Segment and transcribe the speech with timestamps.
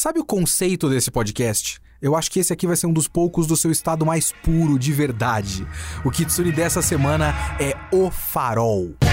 [0.00, 1.80] Sabe o conceito desse podcast?
[2.00, 4.78] Eu acho que esse aqui vai ser um dos poucos do seu estado mais puro
[4.78, 5.66] de verdade.
[6.04, 9.07] O Kitsune dessa semana é O Farol.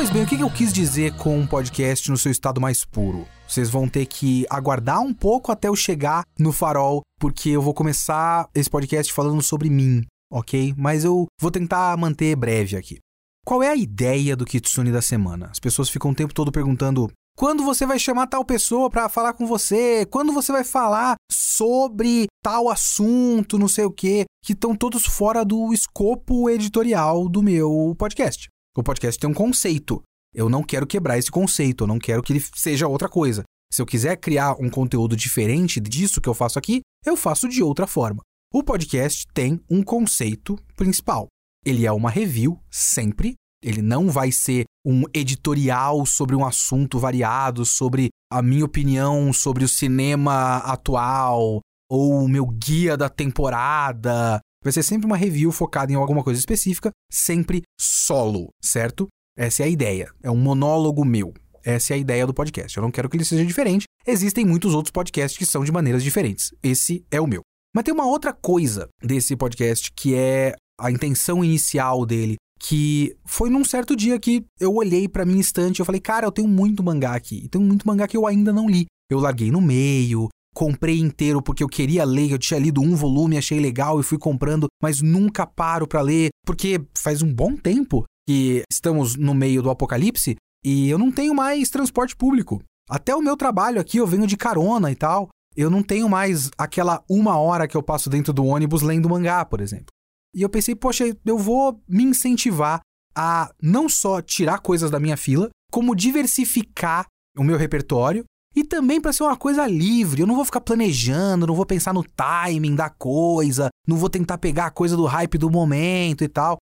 [0.00, 3.28] Pois bem, o que eu quis dizer com um podcast no seu estado mais puro?
[3.46, 7.74] Vocês vão ter que aguardar um pouco até eu chegar no farol, porque eu vou
[7.74, 10.72] começar esse podcast falando sobre mim, ok?
[10.74, 12.96] Mas eu vou tentar manter breve aqui.
[13.44, 15.48] Qual é a ideia do Kitsune da semana?
[15.50, 19.34] As pessoas ficam o tempo todo perguntando: quando você vai chamar tal pessoa para falar
[19.34, 20.06] com você?
[20.06, 25.44] Quando você vai falar sobre tal assunto, não sei o quê, que estão todos fora
[25.44, 28.48] do escopo editorial do meu podcast.
[28.76, 30.02] O podcast tem um conceito.
[30.34, 33.42] Eu não quero quebrar esse conceito, eu não quero que ele seja outra coisa.
[33.72, 37.62] Se eu quiser criar um conteúdo diferente disso que eu faço aqui, eu faço de
[37.62, 38.22] outra forma.
[38.52, 41.26] O podcast tem um conceito principal.
[41.64, 43.34] Ele é uma review, sempre.
[43.62, 49.64] Ele não vai ser um editorial sobre um assunto variado, sobre a minha opinião sobre
[49.64, 51.60] o cinema atual,
[51.90, 54.40] ou o meu guia da temporada.
[54.62, 59.08] Vai ser sempre uma review focada em alguma coisa específica, sempre solo, certo?
[59.36, 60.12] Essa é a ideia.
[60.22, 61.32] É um monólogo meu.
[61.64, 62.76] Essa é a ideia do podcast.
[62.76, 63.84] Eu não quero que ele seja diferente.
[64.06, 66.52] Existem muitos outros podcasts que são de maneiras diferentes.
[66.62, 67.40] Esse é o meu.
[67.74, 73.48] Mas tem uma outra coisa desse podcast que é a intenção inicial dele, que foi
[73.48, 76.48] num certo dia que eu olhei pra minha estante e eu falei, cara, eu tenho
[76.48, 77.42] muito mangá aqui.
[77.44, 78.84] E tem muito mangá que eu ainda não li.
[79.10, 83.38] Eu larguei no meio, comprei inteiro porque eu queria ler, eu tinha lido um volume,
[83.38, 88.04] achei legal e fui comprando, mas nunca paro pra ler, porque faz um bom tempo
[88.28, 92.62] que estamos no meio do apocalipse e eu não tenho mais transporte público.
[92.88, 95.28] Até o meu trabalho aqui eu venho de carona e tal.
[95.56, 99.44] Eu não tenho mais aquela uma hora que eu passo dentro do ônibus lendo mangá,
[99.44, 99.86] por exemplo.
[100.34, 102.80] E eu pensei, poxa, eu vou me incentivar
[103.16, 107.06] a não só tirar coisas da minha fila, como diversificar
[107.36, 108.24] o meu repertório
[108.54, 110.22] e também para ser uma coisa livre.
[110.22, 114.38] Eu não vou ficar planejando, não vou pensar no timing da coisa, não vou tentar
[114.38, 116.56] pegar a coisa do hype do momento e tal.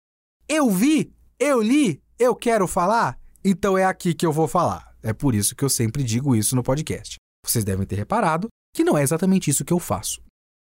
[0.47, 4.93] Eu vi, eu li, eu quero falar, então é aqui que eu vou falar.
[5.01, 7.15] É por isso que eu sempre digo isso no podcast.
[7.45, 10.21] Vocês devem ter reparado que não é exatamente isso que eu faço.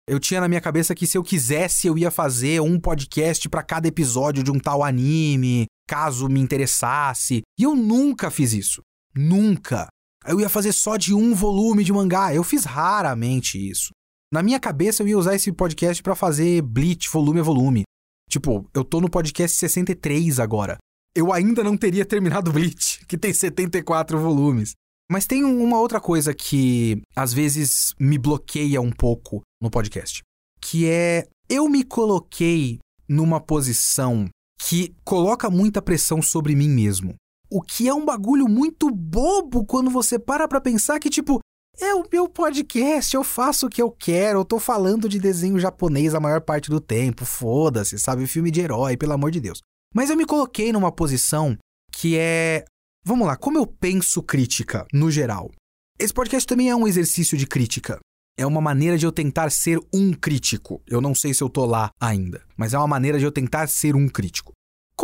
[0.06, 3.62] Eu tinha na minha cabeça que se eu quisesse eu ia fazer um podcast para
[3.62, 7.40] cada episódio de um tal anime, caso me interessasse.
[7.58, 8.82] E eu nunca fiz isso.
[9.14, 9.88] Nunca.
[10.26, 12.34] Eu ia fazer só de um volume de mangá.
[12.34, 13.90] Eu fiz raramente isso.
[14.32, 17.82] Na minha cabeça eu ia usar esse podcast para fazer Bleach volume a volume.
[18.28, 20.78] Tipo, eu tô no podcast 63 agora.
[21.14, 24.72] Eu ainda não teria terminado Bleach, que tem 74 volumes.
[25.10, 30.22] Mas tem uma outra coisa que às vezes me bloqueia um pouco no podcast,
[30.60, 37.14] que é eu me coloquei numa posição que coloca muita pressão sobre mim mesmo.
[37.54, 41.38] O que é um bagulho muito bobo quando você para pra pensar que, tipo,
[41.78, 45.60] é o meu podcast, eu faço o que eu quero, eu tô falando de desenho
[45.60, 48.26] japonês a maior parte do tempo, foda-se, sabe?
[48.26, 49.60] Filme de herói, pelo amor de Deus.
[49.94, 51.56] Mas eu me coloquei numa posição
[51.92, 52.64] que é.
[53.04, 55.48] Vamos lá, como eu penso crítica, no geral?
[55.96, 58.00] Esse podcast também é um exercício de crítica.
[58.36, 60.82] É uma maneira de eu tentar ser um crítico.
[60.88, 63.68] Eu não sei se eu tô lá ainda, mas é uma maneira de eu tentar
[63.68, 64.52] ser um crítico.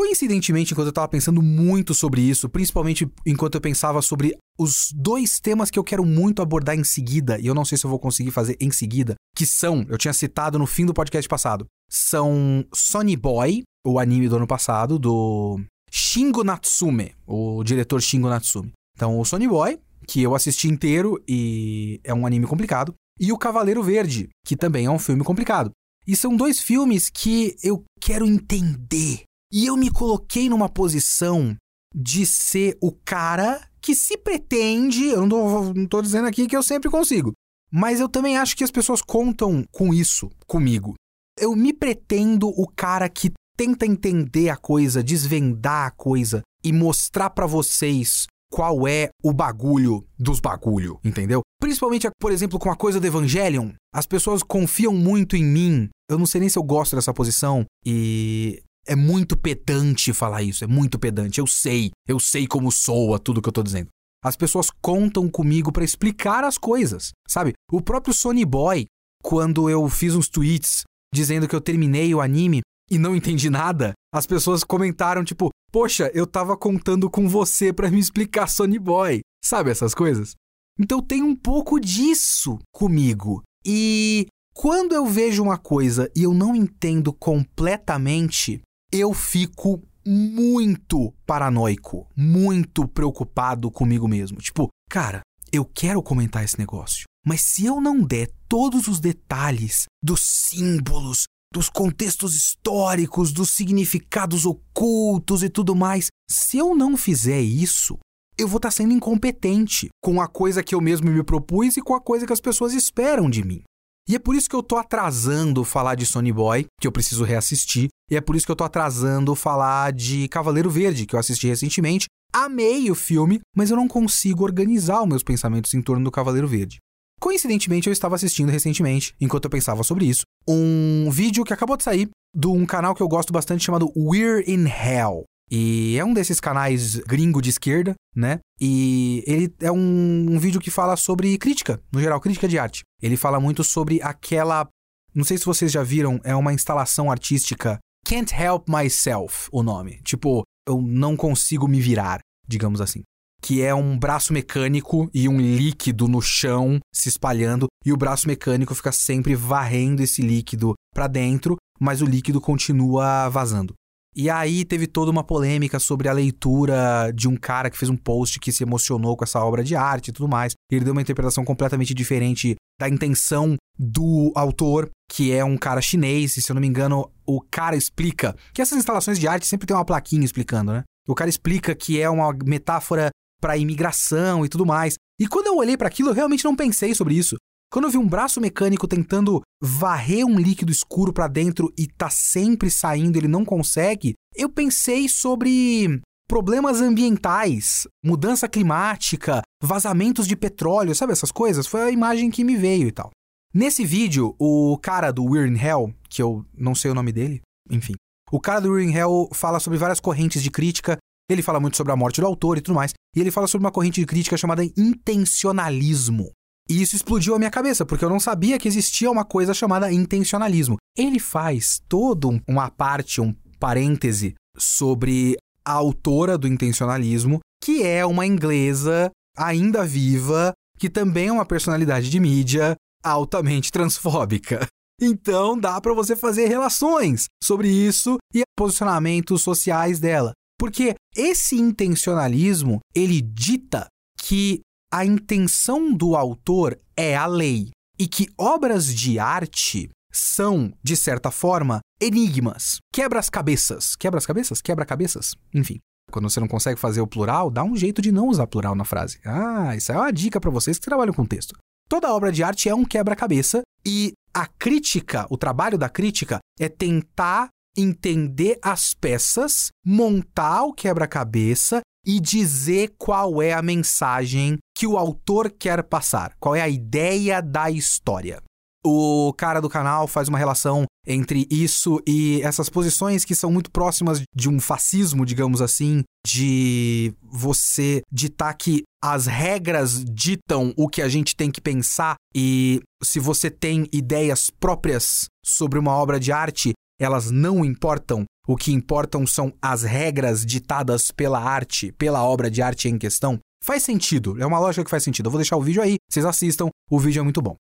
[0.00, 5.38] Coincidentemente, enquanto eu estava pensando muito sobre isso, principalmente enquanto eu pensava sobre os dois
[5.38, 7.98] temas que eu quero muito abordar em seguida, e eu não sei se eu vou
[7.98, 12.64] conseguir fazer em seguida, que são, eu tinha citado no fim do podcast passado, são
[12.72, 15.60] Sonny Boy, o anime do ano passado, do
[15.90, 18.72] Shingo Natsume, o diretor Shingo Natsume.
[18.96, 19.78] Então, o Sonny Boy,
[20.08, 24.86] que eu assisti inteiro e é um anime complicado, e o Cavaleiro Verde, que também
[24.86, 25.70] é um filme complicado.
[26.06, 29.24] E são dois filmes que eu quero entender.
[29.52, 31.56] E eu me coloquei numa posição
[31.94, 35.06] de ser o cara que se pretende.
[35.06, 37.32] Eu não tô dizendo aqui que eu sempre consigo.
[37.72, 40.94] Mas eu também acho que as pessoas contam com isso comigo.
[41.38, 47.30] Eu me pretendo o cara que tenta entender a coisa, desvendar a coisa e mostrar
[47.30, 51.42] para vocês qual é o bagulho dos bagulho, entendeu?
[51.60, 53.70] Principalmente, por exemplo, com a coisa do Evangelion.
[53.94, 55.88] As pessoas confiam muito em mim.
[56.10, 57.64] Eu não sei nem se eu gosto dessa posição.
[57.86, 61.38] E é muito pedante falar isso, é muito pedante.
[61.38, 63.88] Eu sei, eu sei como soa tudo que eu tô dizendo.
[64.22, 67.54] As pessoas contam comigo para explicar as coisas, sabe?
[67.70, 68.86] O próprio Sony Boy,
[69.22, 72.60] quando eu fiz uns tweets dizendo que eu terminei o anime
[72.90, 77.90] e não entendi nada, as pessoas comentaram tipo, poxa, eu tava contando com você para
[77.90, 79.20] me explicar Sony Boy.
[79.42, 80.34] Sabe essas coisas?
[80.78, 83.42] Então tem um pouco disso comigo.
[83.64, 88.60] E quando eu vejo uma coisa e eu não entendo completamente,
[88.92, 94.38] eu fico muito paranoico, muito preocupado comigo mesmo.
[94.38, 95.20] Tipo, cara,
[95.52, 101.24] eu quero comentar esse negócio, mas se eu não der todos os detalhes dos símbolos,
[101.52, 107.98] dos contextos históricos, dos significados ocultos e tudo mais, se eu não fizer isso,
[108.38, 111.82] eu vou estar tá sendo incompetente com a coisa que eu mesmo me propus e
[111.82, 113.62] com a coisa que as pessoas esperam de mim.
[114.10, 117.22] E é por isso que eu tô atrasando falar de Sony Boy, que eu preciso
[117.22, 121.20] reassistir, e é por isso que eu tô atrasando falar de Cavaleiro Verde, que eu
[121.20, 122.06] assisti recentemente.
[122.32, 126.48] Amei o filme, mas eu não consigo organizar os meus pensamentos em torno do Cavaleiro
[126.48, 126.78] Verde.
[127.20, 131.84] Coincidentemente, eu estava assistindo recentemente, enquanto eu pensava sobre isso, um vídeo que acabou de
[131.84, 135.22] sair de um canal que eu gosto bastante chamado We're in Hell.
[135.50, 138.38] E é um desses canais gringo de esquerda, né?
[138.60, 142.82] E ele é um, um, vídeo que fala sobre crítica, no geral, crítica de arte.
[143.02, 144.68] Ele fala muito sobre aquela.
[145.12, 147.78] Não sei se vocês já viram, é uma instalação artística.
[148.06, 150.00] Can't Help Myself, o nome.
[150.04, 153.02] Tipo, eu não consigo me virar, digamos assim.
[153.42, 158.28] Que é um braço mecânico e um líquido no chão se espalhando, e o braço
[158.28, 163.74] mecânico fica sempre varrendo esse líquido para dentro, mas o líquido continua vazando.
[164.14, 167.96] E aí teve toda uma polêmica sobre a leitura de um cara que fez um
[167.96, 170.52] post que se emocionou com essa obra de arte e tudo mais.
[170.70, 176.36] Ele deu uma interpretação completamente diferente da intenção do autor, que é um cara chinês,
[176.36, 179.66] e se eu não me engano, o cara explica que essas instalações de arte sempre
[179.66, 180.82] tem uma plaquinha explicando, né?
[181.06, 183.10] O cara explica que é uma metáfora
[183.40, 184.94] para imigração e tudo mais.
[185.18, 187.36] E quando eu olhei para aquilo, eu realmente não pensei sobre isso.
[187.72, 192.10] Quando eu vi um braço mecânico tentando varrer um líquido escuro para dentro e tá
[192.10, 200.96] sempre saindo, ele não consegue, eu pensei sobre problemas ambientais, mudança climática, vazamentos de petróleo,
[200.96, 201.64] sabe essas coisas?
[201.64, 203.10] Foi a imagem que me veio e tal.
[203.54, 207.40] Nesse vídeo, o cara do We're in Hell, que eu não sei o nome dele,
[207.70, 207.94] enfim.
[208.32, 210.98] O cara do We're in Hell fala sobre várias correntes de crítica,
[211.30, 213.64] ele fala muito sobre a morte do autor e tudo mais, e ele fala sobre
[213.64, 216.32] uma corrente de crítica chamada intencionalismo.
[216.70, 219.92] E isso explodiu a minha cabeça, porque eu não sabia que existia uma coisa chamada
[219.92, 220.76] intencionalismo.
[220.96, 228.24] Ele faz todo uma parte, um parêntese sobre a autora do intencionalismo, que é uma
[228.24, 234.64] inglesa ainda viva, que também é uma personalidade de mídia altamente transfóbica.
[235.02, 240.32] Então dá para você fazer relações sobre isso e posicionamentos sociais dela.
[240.58, 243.86] Porque esse intencionalismo, ele dita
[244.20, 244.60] que
[244.92, 251.30] a intenção do autor é a lei e que obras de arte são, de certa
[251.30, 253.94] forma, enigmas, quebras-cabeças.
[253.94, 254.60] Quebras-cabeças?
[254.60, 255.36] Quebra-cabeças?
[255.54, 255.78] Enfim.
[256.10, 258.84] Quando você não consegue fazer o plural, dá um jeito de não usar plural na
[258.84, 259.20] frase.
[259.24, 261.56] Ah, isso é uma dica para vocês que trabalham com texto.
[261.88, 266.68] Toda obra de arte é um quebra-cabeça e a crítica, o trabalho da crítica é
[266.68, 274.96] tentar entender as peças, montar o quebra-cabeça e dizer qual é a mensagem que o
[274.96, 278.42] autor quer passar, qual é a ideia da história.
[278.82, 283.70] O cara do canal faz uma relação entre isso e essas posições que são muito
[283.70, 291.02] próximas de um fascismo, digamos assim, de você ditar que as regras ditam o que
[291.02, 296.32] a gente tem que pensar e se você tem ideias próprias sobre uma obra de
[296.32, 298.24] arte, elas não importam.
[298.46, 303.38] O que importam são as regras ditadas pela arte, pela obra de arte em questão.
[303.62, 305.26] Faz sentido, é uma lógica que faz sentido.
[305.26, 307.56] Eu vou deixar o vídeo aí, vocês assistam, o vídeo é muito bom.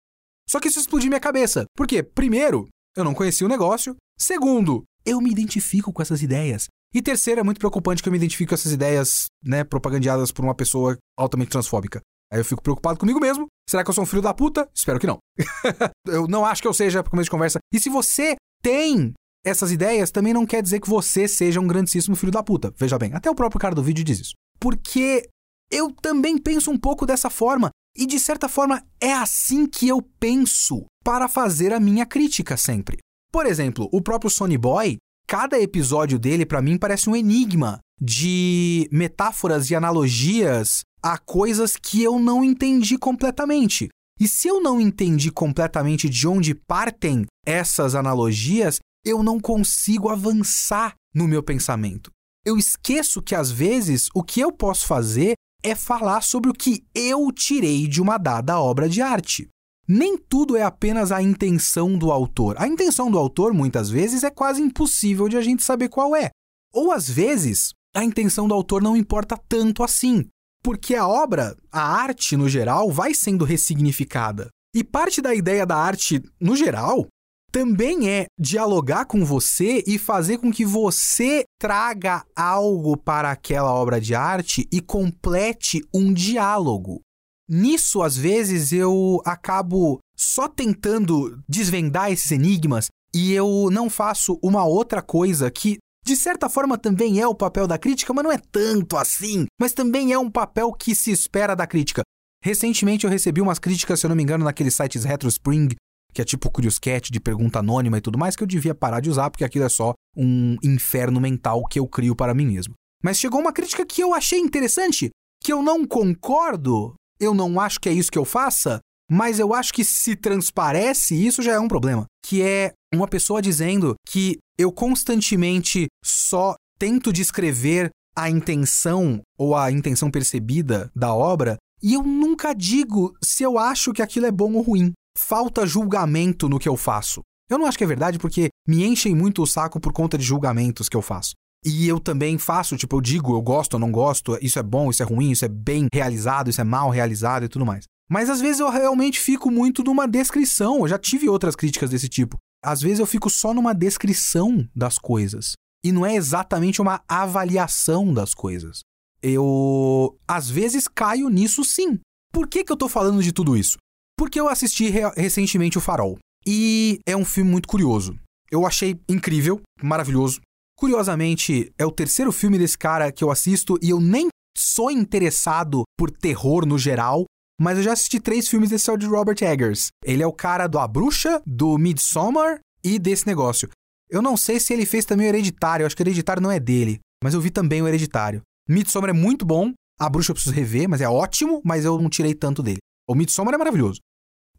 [0.48, 1.64] Só que isso explodiu minha cabeça.
[1.76, 2.02] Por quê?
[2.02, 3.94] Primeiro, eu não conhecia o negócio.
[4.18, 6.66] Segundo, eu me identifico com essas ideias.
[6.92, 10.44] E terceiro, é muito preocupante que eu me identifique com essas ideias, né, propagandeadas por
[10.44, 12.00] uma pessoa altamente transfóbica.
[12.32, 13.46] Aí eu fico preocupado comigo mesmo.
[13.68, 14.68] Será que eu sou um filho da puta?
[14.74, 15.18] Espero que não.
[16.06, 17.58] eu não acho que eu seja, por começo de conversa.
[17.72, 19.12] E se você tem
[19.44, 22.72] essas ideias também não quer dizer que você seja um grandíssimo filho da puta.
[22.76, 24.34] Veja bem, até o próprio cara do vídeo diz isso.
[24.58, 25.28] Porque
[25.70, 27.70] eu também penso um pouco dessa forma.
[27.96, 32.98] E de certa forma é assim que eu penso para fazer a minha crítica sempre.
[33.32, 38.88] Por exemplo, o próprio Sony Boy, cada episódio dele, para mim, parece um enigma de
[38.92, 43.88] metáforas e analogias a coisas que eu não entendi completamente.
[44.18, 50.94] E se eu não entendi completamente de onde partem essas analogias, eu não consigo avançar
[51.14, 52.10] no meu pensamento.
[52.44, 56.84] Eu esqueço que às vezes o que eu posso fazer é falar sobre o que
[56.94, 59.48] eu tirei de uma dada obra de arte.
[59.86, 62.56] Nem tudo é apenas a intenção do autor.
[62.58, 66.30] A intenção do autor, muitas vezes, é quase impossível de a gente saber qual é.
[66.72, 70.26] Ou às vezes, a intenção do autor não importa tanto assim,
[70.62, 74.48] porque a obra, a arte no geral, vai sendo ressignificada.
[74.74, 77.08] E parte da ideia da arte no geral
[77.50, 84.00] também é dialogar com você e fazer com que você traga algo para aquela obra
[84.00, 87.00] de arte e complete um diálogo.
[87.48, 94.64] Nisso, às vezes, eu acabo só tentando desvendar esses enigmas e eu não faço uma
[94.64, 98.38] outra coisa que, de certa forma, também é o papel da crítica, mas não é
[98.38, 99.46] tanto assim.
[99.60, 102.02] Mas também é um papel que se espera da crítica.
[102.42, 105.70] Recentemente eu recebi umas críticas, se eu não me engano, naqueles sites RetroSpring
[106.12, 109.00] que é tipo Curious Cat de pergunta anônima e tudo mais, que eu devia parar
[109.00, 112.74] de usar, porque aquilo é só um inferno mental que eu crio para mim mesmo.
[113.02, 115.10] Mas chegou uma crítica que eu achei interessante,
[115.42, 119.54] que eu não concordo, eu não acho que é isso que eu faça, mas eu
[119.54, 122.04] acho que se transparece, isso já é um problema.
[122.24, 129.70] Que é uma pessoa dizendo que eu constantemente só tento descrever a intenção ou a
[129.70, 134.52] intenção percebida da obra e eu nunca digo se eu acho que aquilo é bom
[134.54, 137.20] ou ruim falta julgamento no que eu faço.
[137.48, 140.24] Eu não acho que é verdade porque me enchem muito o saco por conta de
[140.24, 141.32] julgamentos que eu faço.
[141.64, 144.90] E eu também faço, tipo, eu digo, eu gosto, eu não gosto, isso é bom,
[144.90, 147.84] isso é ruim, isso é bem realizado, isso é mal realizado e tudo mais.
[148.10, 150.80] Mas às vezes eu realmente fico muito numa descrição.
[150.80, 152.36] Eu já tive outras críticas desse tipo.
[152.64, 155.52] Às vezes eu fico só numa descrição das coisas.
[155.84, 158.80] E não é exatamente uma avaliação das coisas.
[159.22, 161.98] Eu, às vezes, caio nisso sim.
[162.32, 163.78] Por que, que eu tô falando de tudo isso?
[164.20, 166.18] Porque eu assisti re recentemente O Farol.
[166.46, 168.14] E é um filme muito curioso.
[168.50, 170.42] Eu achei incrível, maravilhoso.
[170.76, 175.84] Curiosamente, é o terceiro filme desse cara que eu assisto e eu nem sou interessado
[175.96, 177.24] por terror no geral,
[177.58, 179.86] mas eu já assisti três filmes desse de Robert Eggers.
[180.04, 183.70] Ele é o cara do A Bruxa, do Midsommar e desse negócio.
[184.10, 186.50] Eu não sei se ele fez também o Hereditário, eu acho que o Hereditário não
[186.50, 188.42] é dele, mas eu vi também o Hereditário.
[188.68, 192.10] Midsommar é muito bom, A Bruxa eu preciso rever, mas é ótimo, mas eu não
[192.10, 192.80] tirei tanto dele.
[193.08, 193.98] O Midsommar é maravilhoso.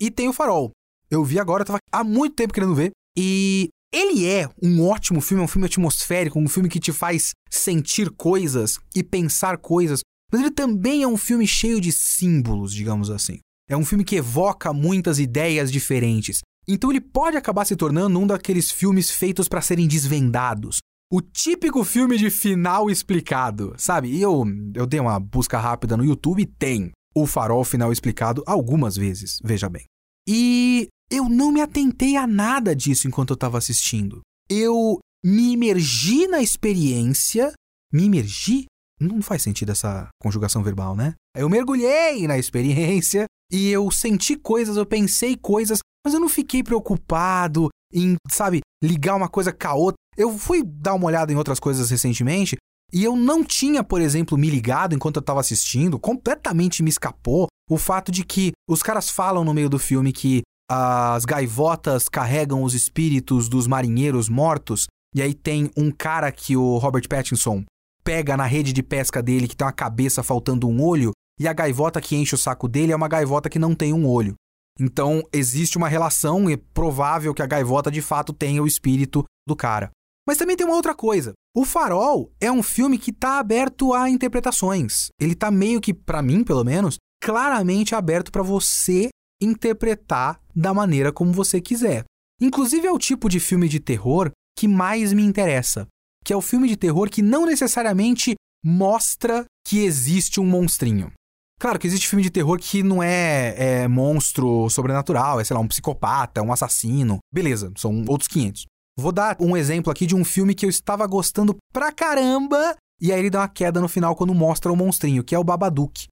[0.01, 0.72] E tem o Farol.
[1.12, 2.89] Eu vi agora, eu tava há muito tempo querendo ver.
[3.15, 7.34] E ele é um ótimo filme, é um filme atmosférico, um filme que te faz
[7.51, 10.00] sentir coisas e pensar coisas.
[10.31, 13.38] Mas ele também é um filme cheio de símbolos, digamos assim.
[13.70, 16.39] É um filme que evoca muitas ideias diferentes.
[16.67, 20.79] Então ele pode acabar se tornando um daqueles filmes feitos para serem desvendados.
[21.12, 24.10] O típico filme de final explicado, sabe?
[24.10, 28.44] E eu, eu dei uma busca rápida no YouTube e tem o farol final explicado
[28.46, 29.86] algumas vezes, veja bem.
[30.27, 34.22] E eu não me atentei a nada disso enquanto eu estava assistindo.
[34.50, 37.53] Eu me imergi na experiência.
[37.91, 38.65] Me imergi?
[39.00, 41.15] Não faz sentido essa conjugação verbal, né?
[41.36, 46.63] Eu mergulhei na experiência e eu senti coisas, eu pensei coisas, mas eu não fiquei
[46.63, 49.96] preocupado em, sabe, ligar uma coisa com a outra.
[50.15, 52.56] Eu fui dar uma olhada em outras coisas recentemente
[52.94, 57.48] e eu não tinha, por exemplo, me ligado enquanto eu estava assistindo, completamente me escapou
[57.70, 62.64] o fato de que os caras falam no meio do filme que as gaivotas carregam
[62.64, 67.64] os espíritos dos marinheiros mortos, e aí tem um cara que o Robert Pattinson
[68.04, 71.54] pega na rede de pesca dele que tem uma cabeça faltando um olho, e a
[71.54, 74.36] gaivota que enche o saco dele é uma gaivota que não tem um olho.
[74.80, 79.56] Então existe uma relação, é provável que a gaivota de fato tenha o espírito do
[79.56, 79.92] cara.
[80.28, 81.34] Mas também tem uma outra coisa.
[81.53, 85.10] O Farol é um filme que está aberto a interpretações.
[85.20, 89.10] Ele está meio que, para mim pelo menos, claramente aberto para você
[89.41, 92.05] interpretar da maneira como você quiser.
[92.39, 95.88] Inclusive é o tipo de filme de terror que mais me interessa,
[96.24, 101.12] que é o filme de terror que não necessariamente mostra que existe um monstrinho.
[101.60, 105.60] Claro que existe filme de terror que não é, é monstro sobrenatural, é sei lá,
[105.60, 107.20] um psicopata, um assassino.
[107.31, 108.65] Beleza, são outros 500.
[108.98, 113.12] Vou dar um exemplo aqui de um filme que eu estava gostando pra caramba, e
[113.12, 116.08] aí ele dá uma queda no final quando mostra o monstrinho, que é o Babadook.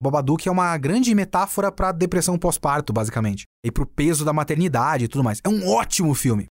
[0.00, 5.04] O Babadook é uma grande metáfora para depressão pós-parto, basicamente, e pro peso da maternidade
[5.04, 5.40] e tudo mais.
[5.44, 6.46] É um ótimo filme.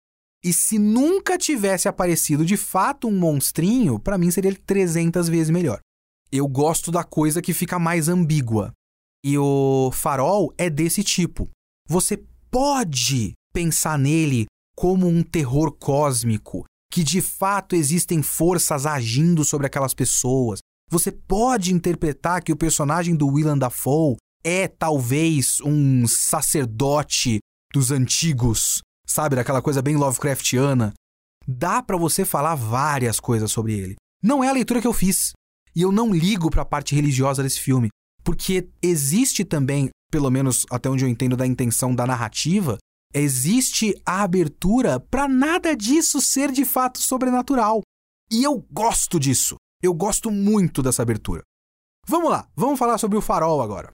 [0.44, 5.80] E se nunca tivesse aparecido de fato um monstrinho, para mim seria 300 vezes melhor.
[6.32, 8.72] Eu gosto da coisa que fica mais ambígua.
[9.24, 11.50] E o Farol é desse tipo.
[11.88, 16.66] Você pode pensar nele como um terror cósmico.
[16.94, 20.60] que de fato existem forças agindo sobre aquelas pessoas.
[20.90, 27.40] Você pode interpretar que o personagem do Willem Dafoe é talvez um sacerdote
[27.74, 30.94] dos antigos, sabe, daquela coisa bem Lovecraftiana.
[31.48, 33.96] Dá para você falar várias coisas sobre ele.
[34.22, 35.32] Não é a leitura que eu fiz.
[35.74, 37.88] E eu não ligo para a parte religiosa desse filme,
[38.22, 42.78] porque existe também, pelo menos até onde eu entendo da intenção da narrativa,
[43.13, 47.82] existe a abertura para nada disso ser de fato sobrenatural.
[48.32, 49.56] E eu gosto disso.
[49.82, 51.41] Eu gosto muito dessa abertura.
[52.08, 53.91] Vamos lá, vamos falar sobre o Farol agora.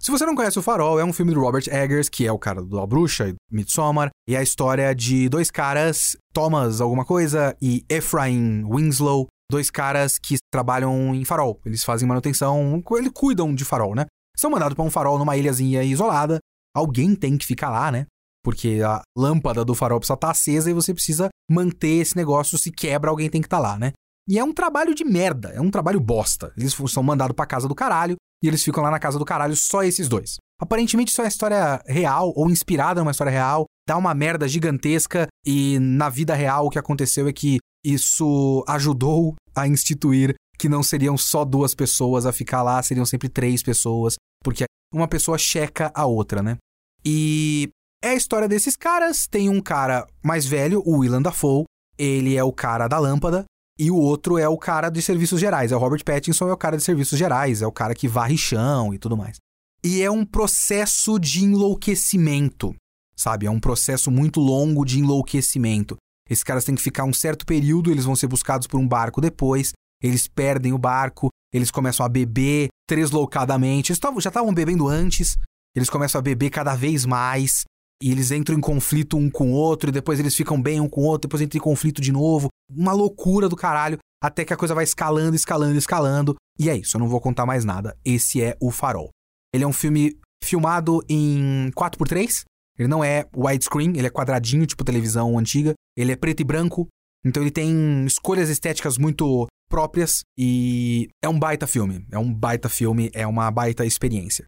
[0.00, 2.38] Se você não conhece o Farol, é um filme do Robert Eggers, que é o
[2.38, 7.04] cara do A Bruxa e Midsommar, e é a história de dois caras, Thomas alguma
[7.04, 11.60] coisa e Ephraim Winslow, dois caras que trabalham em farol.
[11.64, 14.06] Eles fazem manutenção, eles cuidam de farol, né?
[14.36, 16.38] São mandados para um farol numa ilhazinha isolada.
[16.76, 18.06] Alguém tem que ficar lá, né?
[18.48, 22.56] Porque a lâmpada do farol precisa estar tá acesa e você precisa manter esse negócio.
[22.56, 23.92] Se quebra, alguém tem que estar tá lá, né?
[24.26, 26.50] E é um trabalho de merda, é um trabalho bosta.
[26.56, 29.54] Eles são mandados pra casa do caralho e eles ficam lá na casa do caralho,
[29.54, 30.36] só esses dois.
[30.58, 35.26] Aparentemente isso é uma história real ou inspirada numa história real, dá uma merda gigantesca
[35.44, 40.82] e na vida real o que aconteceu é que isso ajudou a instituir que não
[40.82, 45.92] seriam só duas pessoas a ficar lá, seriam sempre três pessoas, porque uma pessoa checa
[45.94, 46.56] a outra, né?
[47.04, 47.68] E
[48.02, 49.26] é a história desses caras.
[49.26, 51.64] Tem um cara mais velho, o Willem Dafoe,
[51.96, 53.44] ele é o cara da lâmpada,
[53.78, 55.72] e o outro é o cara de serviços gerais.
[55.72, 58.36] É o Robert Pattinson, é o cara de serviços gerais, é o cara que varre
[58.36, 59.36] chão e tudo mais.
[59.82, 62.74] E é um processo de enlouquecimento,
[63.16, 63.46] sabe?
[63.46, 65.96] É um processo muito longo de enlouquecimento.
[66.28, 69.20] Esses caras têm que ficar um certo período, eles vão ser buscados por um barco
[69.20, 73.92] depois, eles perdem o barco, eles começam a beber tresloucadamente.
[73.92, 75.38] Eles já estavam bebendo antes,
[75.74, 77.64] eles começam a beber cada vez mais,
[78.02, 80.88] e eles entram em conflito um com o outro, e depois eles ficam bem um
[80.88, 82.48] com o outro, depois entram em conflito de novo.
[82.70, 86.36] Uma loucura do caralho, até que a coisa vai escalando, escalando, escalando.
[86.58, 87.96] E é isso, eu não vou contar mais nada.
[88.04, 89.10] Esse é O Farol.
[89.52, 92.44] Ele é um filme filmado em 4x3.
[92.78, 95.74] Ele não é widescreen, ele é quadradinho, tipo televisão antiga.
[95.96, 96.86] Ele é preto e branco.
[97.24, 102.06] Então ele tem escolhas estéticas muito próprias e é um baita filme.
[102.10, 104.44] É um baita filme, é uma baita experiência.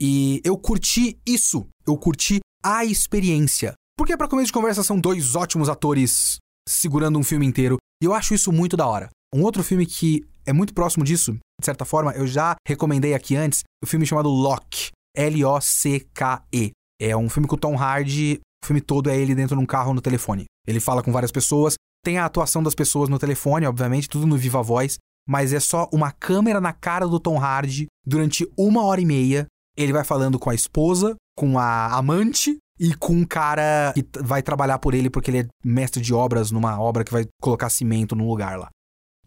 [0.00, 1.68] E eu curti isso.
[1.86, 3.74] Eu curti a experiência.
[3.96, 7.76] Porque para começo de conversa são dois ótimos atores segurando um filme inteiro.
[8.02, 9.08] E eu acho isso muito da hora.
[9.32, 13.36] Um outro filme que é muito próximo disso, de certa forma, eu já recomendei aqui
[13.36, 14.90] antes, o filme chamado Lock.
[15.16, 16.72] L-O-C-K-E.
[17.00, 19.66] É um filme com o Tom Hardy, o filme todo é ele dentro de um
[19.66, 20.44] carro no telefone.
[20.66, 21.74] Ele fala com várias pessoas,
[22.04, 25.88] tem a atuação das pessoas no telefone, obviamente, tudo no viva voz, mas é só
[25.92, 29.46] uma câmera na cara do Tom Hardy durante uma hora e meia.
[29.76, 34.42] Ele vai falando com a esposa, com a amante e com um cara que vai
[34.42, 38.14] trabalhar por ele porque ele é mestre de obras numa obra que vai colocar cimento
[38.14, 38.68] no lugar lá.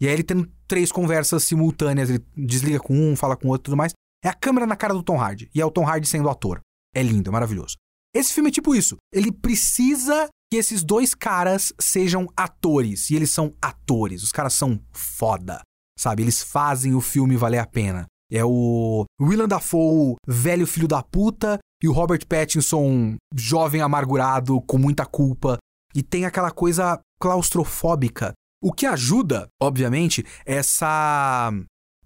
[0.00, 3.62] E aí ele tem três conversas simultâneas, ele desliga com um, fala com o outro
[3.62, 3.92] e tudo mais.
[4.24, 5.50] É a câmera na cara do Tom Hardy.
[5.54, 6.60] E é o Tom Hardy sendo ator.
[6.94, 7.76] É lindo, é maravilhoso.
[8.14, 8.96] Esse filme é tipo isso.
[9.12, 13.10] Ele precisa que esses dois caras sejam atores.
[13.10, 14.22] E eles são atores.
[14.22, 15.60] Os caras são foda.
[15.98, 16.22] Sabe?
[16.22, 18.06] Eles fazem o filme valer a pena.
[18.32, 24.78] É o Willem Dafoe, velho filho da puta, e o Robert Pattinson, jovem amargurado, com
[24.78, 25.58] muita culpa.
[25.94, 28.32] E tem aquela coisa claustrofóbica.
[28.62, 31.50] O que ajuda, obviamente, essa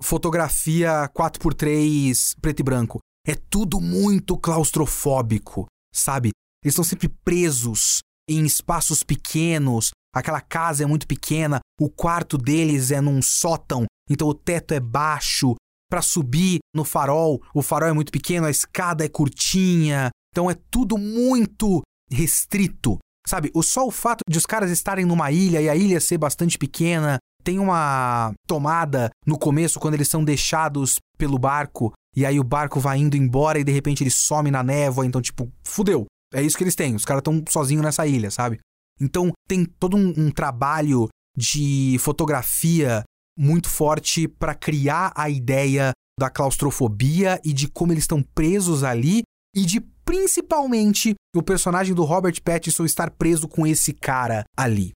[0.01, 3.01] fotografia 4x3 preto e branco.
[3.27, 6.31] É tudo muito claustrofóbico, sabe?
[6.63, 9.91] Eles estão sempre presos em espaços pequenos.
[10.15, 14.79] Aquela casa é muito pequena, o quarto deles é num sótão, então o teto é
[14.79, 15.57] baixo,
[15.91, 20.57] para subir no farol, o farol é muito pequeno, a escada é curtinha, então é
[20.71, 22.99] tudo muito restrito.
[23.27, 26.59] Sabe, só o fato de os caras estarem numa ilha e a ilha ser bastante
[26.59, 32.45] pequena, tem uma tomada no começo quando eles são deixados pelo barco e aí o
[32.45, 36.07] barco vai indo embora e de repente ele some na névoa, então tipo, fudeu.
[36.33, 38.59] É isso que eles têm, os caras estão sozinhos nessa ilha, sabe?
[39.01, 43.03] Então tem todo um, um trabalho de fotografia
[43.37, 49.23] muito forte para criar a ideia da claustrofobia e de como eles estão presos ali
[49.55, 54.93] e de principalmente o personagem do Robert Pattinson estar preso com esse cara ali.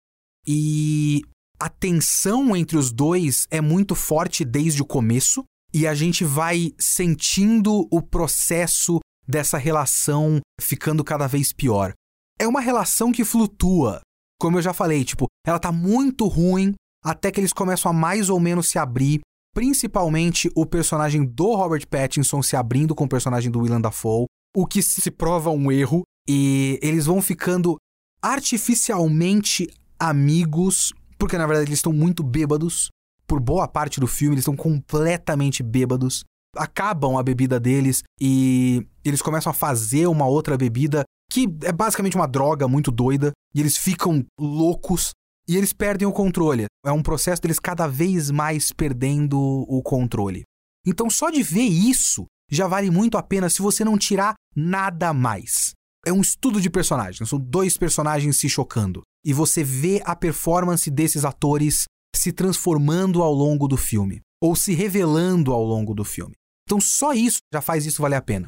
[0.46, 1.22] E
[1.58, 6.72] a tensão entre os dois é muito forte desde o começo e a gente vai
[6.78, 11.92] sentindo o processo dessa relação ficando cada vez pior.
[12.38, 14.00] É uma relação que flutua.
[14.40, 16.74] Como eu já falei, tipo, ela tá muito ruim
[17.04, 19.20] até que eles começam a mais ou menos se abrir,
[19.54, 24.66] principalmente o personagem do Robert Pattinson se abrindo com o personagem do Willem Dafoe, o
[24.66, 27.76] que se prova um erro, e eles vão ficando
[28.22, 32.90] artificialmente amigos, porque na verdade eles estão muito bêbados.
[33.26, 36.24] Por boa parte do filme, eles estão completamente bêbados.
[36.56, 42.16] Acabam a bebida deles e eles começam a fazer uma outra bebida que é basicamente
[42.16, 43.32] uma droga muito doida.
[43.54, 45.10] E eles ficam loucos
[45.48, 46.66] e eles perdem o controle.
[46.84, 50.42] É um processo deles cada vez mais perdendo o controle.
[50.86, 55.12] Então, só de ver isso já vale muito a pena se você não tirar nada
[55.12, 55.72] mais.
[56.06, 59.02] É um estudo de personagens, são dois personagens se chocando.
[59.24, 61.84] E você vê a performance desses atores
[62.14, 66.34] se transformando ao longo do filme, ou se revelando ao longo do filme.
[66.66, 68.46] Então, só isso já faz isso valer a pena.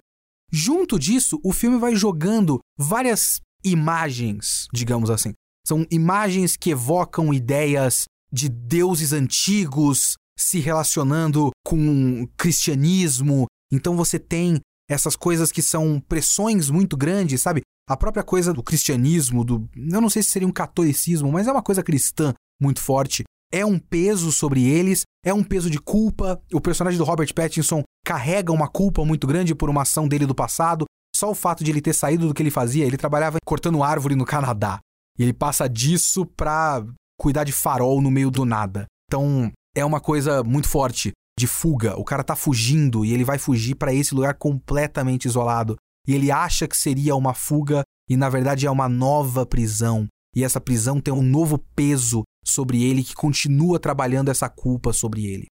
[0.52, 5.32] Junto disso, o filme vai jogando várias imagens, digamos assim.
[5.66, 13.46] São imagens que evocam ideias de deuses antigos se relacionando com cristianismo.
[13.72, 17.62] Então você tem essas coisas que são pressões muito grandes, sabe?
[17.88, 19.68] A própria coisa do cristianismo, do.
[19.76, 23.24] Eu não sei se seria um catolicismo, mas é uma coisa cristã muito forte.
[23.52, 26.40] É um peso sobre eles, é um peso de culpa.
[26.52, 30.34] O personagem do Robert Pattinson carrega uma culpa muito grande por uma ação dele do
[30.34, 30.84] passado.
[31.14, 34.14] Só o fato de ele ter saído do que ele fazia, ele trabalhava cortando árvore
[34.14, 34.78] no Canadá.
[35.20, 36.82] E ele passa disso pra
[37.18, 38.86] cuidar de farol no meio do nada.
[39.06, 41.94] Então, é uma coisa muito forte de fuga.
[42.00, 45.76] O cara tá fugindo e ele vai fugir para esse lugar completamente isolado.
[46.08, 50.06] E ele acha que seria uma fuga e na verdade é uma nova prisão.
[50.34, 55.26] E essa prisão tem um novo peso sobre ele que continua trabalhando essa culpa sobre
[55.26, 55.48] ele.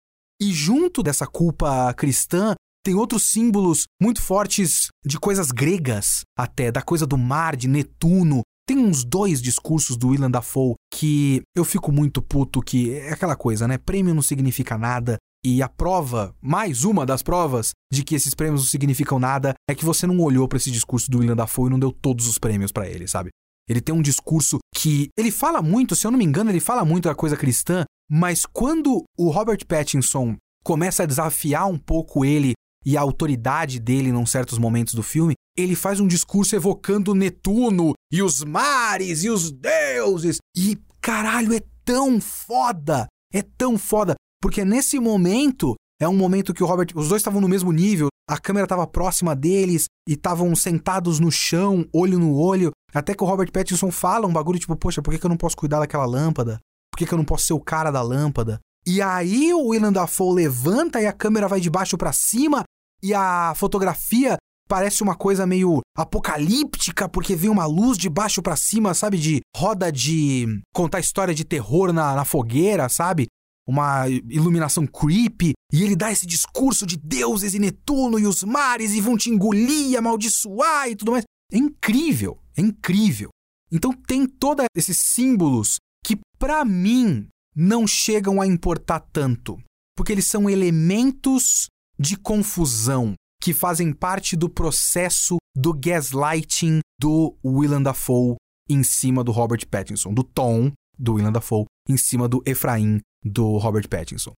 [0.42, 6.82] E junto dessa culpa cristã, tem outros símbolos muito fortes de coisas gregas, até da
[6.82, 8.42] coisa do mar, de Netuno.
[8.66, 13.36] Tem uns dois discursos do William Dafoe que eu fico muito puto que é aquela
[13.36, 13.78] coisa, né?
[13.78, 15.18] Prêmio não significa nada.
[15.46, 19.76] E a prova, mais uma das provas de que esses prêmios não significam nada, é
[19.76, 22.38] que você não olhou para esse discurso do William Dafoe e não deu todos os
[22.38, 23.30] prêmios para ele, sabe?
[23.68, 26.86] Ele tem um discurso que ele fala muito, se eu não me engano, ele fala
[26.86, 32.54] muito da coisa cristã, mas quando o Robert Pattinson começa a desafiar um pouco ele
[32.86, 37.94] e a autoridade dele em certos momentos do filme, ele faz um discurso evocando Netuno
[38.12, 40.38] e os mares e os deuses.
[40.56, 43.08] E caralho, é tão foda!
[43.34, 47.42] É tão foda, porque nesse momento é um momento que o Robert, os dois estavam
[47.42, 52.36] no mesmo nível, a câmera estava próxima deles e estavam sentados no chão, olho no
[52.36, 55.30] olho, até que o Robert Pattinson fala um bagulho tipo, poxa, por que, que eu
[55.30, 56.60] não posso cuidar daquela lâmpada?
[56.92, 58.60] Por que, que eu não posso ser o cara da lâmpada?
[58.86, 62.64] E aí o William Dafoe levanta e a câmera vai de baixo para cima
[63.02, 64.38] e a fotografia
[64.74, 69.20] parece uma coisa meio apocalíptica, porque vem uma luz de baixo para cima, sabe?
[69.20, 73.28] De roda de contar história de terror na, na fogueira, sabe?
[73.70, 75.54] Uma iluminação creepy.
[75.72, 79.30] E ele dá esse discurso de deuses e Netuno e os mares e vão te
[79.30, 81.24] engolir, amaldiçoar e tudo mais.
[81.52, 83.30] É incrível, é incrível.
[83.72, 89.60] Então tem todos esses símbolos que, para mim, não chegam a importar tanto.
[89.96, 91.68] Porque eles são elementos
[92.00, 98.38] de confusão que fazem parte do processo do gaslighting do Willem Dafoe
[98.70, 103.58] em cima do Robert Pattinson, do Tom do Willem Dafoe em cima do Efraim do
[103.58, 104.32] Robert Pattinson.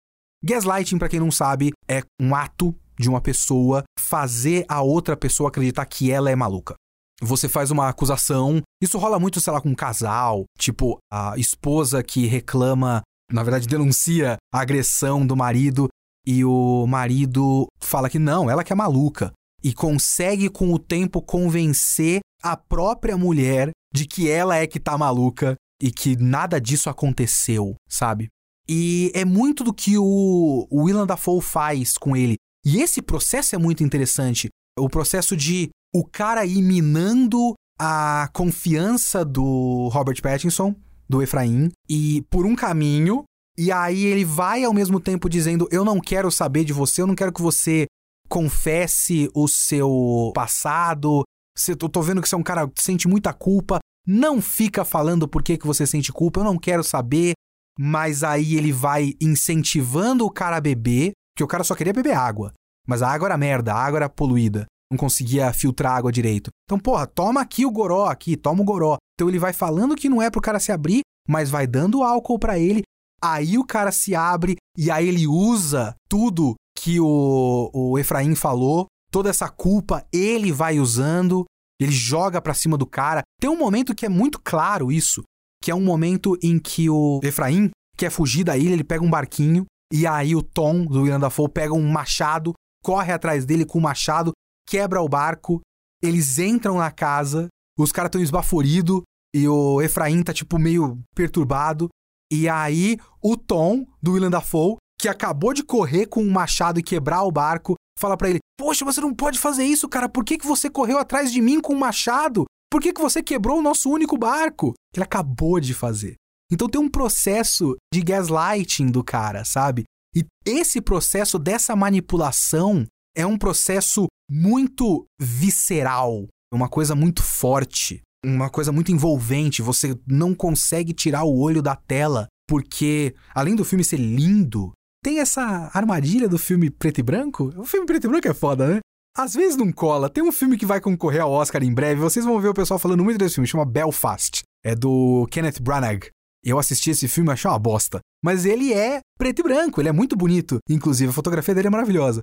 [0.42, 5.50] Gaslighting, para quem não sabe, é um ato de uma pessoa fazer a outra pessoa
[5.50, 6.74] acreditar que ela é maluca.
[7.20, 12.02] Você faz uma acusação, isso rola muito, sei lá, com um casal, tipo a esposa
[12.02, 15.88] que reclama, na verdade denuncia a agressão do marido
[16.26, 19.32] e o marido fala que não, ela que é maluca.
[19.62, 24.96] E consegue com o tempo convencer a própria mulher de que ela é que tá
[24.98, 28.28] maluca e que nada disso aconteceu, sabe?
[28.68, 32.36] E é muito do que o, o Willem Dafoe faz com ele.
[32.64, 34.48] E esse processo é muito interessante.
[34.78, 40.74] O processo de o cara ir minando a confiança do Robert Pattinson,
[41.08, 43.24] do Efraim, e por um caminho
[43.56, 47.06] e aí ele vai ao mesmo tempo dizendo: Eu não quero saber de você, eu
[47.06, 47.86] não quero que você
[48.28, 51.22] confesse o seu passado.
[51.68, 53.78] Eu tô vendo que você é um cara que sente muita culpa.
[54.06, 57.32] Não fica falando por que, que você sente culpa, eu não quero saber.
[57.78, 62.16] Mas aí ele vai incentivando o cara a beber, que o cara só queria beber
[62.16, 62.52] água.
[62.86, 64.66] Mas a água era merda, a água era poluída.
[64.90, 66.50] Não conseguia filtrar água direito.
[66.64, 68.96] Então, porra, toma aqui o goró aqui, toma o goró.
[69.14, 72.38] Então ele vai falando que não é pro cara se abrir, mas vai dando álcool
[72.38, 72.82] para ele
[73.22, 78.86] Aí o cara se abre e aí ele usa tudo que o, o Efraim falou,
[79.10, 81.44] toda essa culpa ele vai usando,
[81.80, 83.22] ele joga pra cima do cara.
[83.40, 85.22] Tem um momento que é muito claro isso,
[85.62, 89.10] que é um momento em que o Efraim quer fugir da ilha, ele pega um
[89.10, 93.78] barquinho e aí o Tom do William Dafoe pega um machado, corre atrás dele com
[93.78, 94.32] o machado,
[94.68, 95.60] quebra o barco,
[96.02, 97.48] eles entram na casa,
[97.78, 99.02] os caras estão esbaforidos,
[99.34, 101.88] e o Efraim tá, tipo, meio perturbado.
[102.30, 106.82] E aí, o Tom, do William Dafoe, que acabou de correr com um machado e
[106.82, 110.08] quebrar o barco, fala para ele: Poxa, você não pode fazer isso, cara.
[110.08, 112.44] Por que, que você correu atrás de mim com um machado?
[112.70, 114.72] Por que, que você quebrou o nosso único barco?
[114.92, 116.16] Que ele acabou de fazer.
[116.50, 119.84] Então tem um processo de gaslighting do cara, sabe?
[120.14, 128.50] E esse processo dessa manipulação é um processo muito visceral, uma coisa muito forte, uma
[128.50, 129.62] coisa muito envolvente.
[129.62, 135.20] Você não consegue tirar o olho da tela, porque além do filme ser lindo, tem
[135.20, 137.52] essa armadilha do filme preto e branco.
[137.56, 138.80] O filme preto e branco é foda, né?
[139.16, 140.10] Às vezes não cola.
[140.10, 142.00] Tem um filme que vai concorrer ao Oscar em breve.
[142.00, 143.46] Vocês vão ver o pessoal falando muito desse filme.
[143.46, 144.42] Chama Belfast.
[144.64, 146.08] É do Kenneth Branagh.
[146.44, 148.00] Eu assisti esse filme e achei uma bosta.
[148.22, 150.58] Mas ele é preto e branco, ele é muito bonito.
[150.68, 152.22] Inclusive, a fotografia dele é maravilhosa.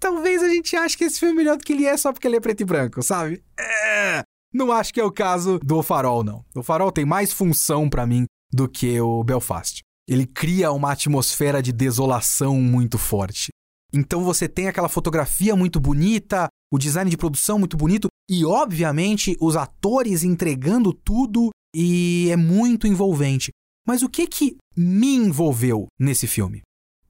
[0.00, 2.26] Talvez a gente ache que esse filme é melhor do que ele é só porque
[2.26, 3.42] ele é preto e branco, sabe?
[3.58, 4.22] É...
[4.52, 6.44] Não acho que é o caso do Farol, não.
[6.54, 9.80] O Farol tem mais função para mim do que o Belfast.
[10.06, 13.48] Ele cria uma atmosfera de desolação muito forte.
[13.94, 19.36] Então você tem aquela fotografia muito bonita, o design de produção muito bonito e, obviamente,
[19.40, 23.50] os atores entregando tudo e é muito envolvente.
[23.86, 26.62] Mas o que que me envolveu nesse filme?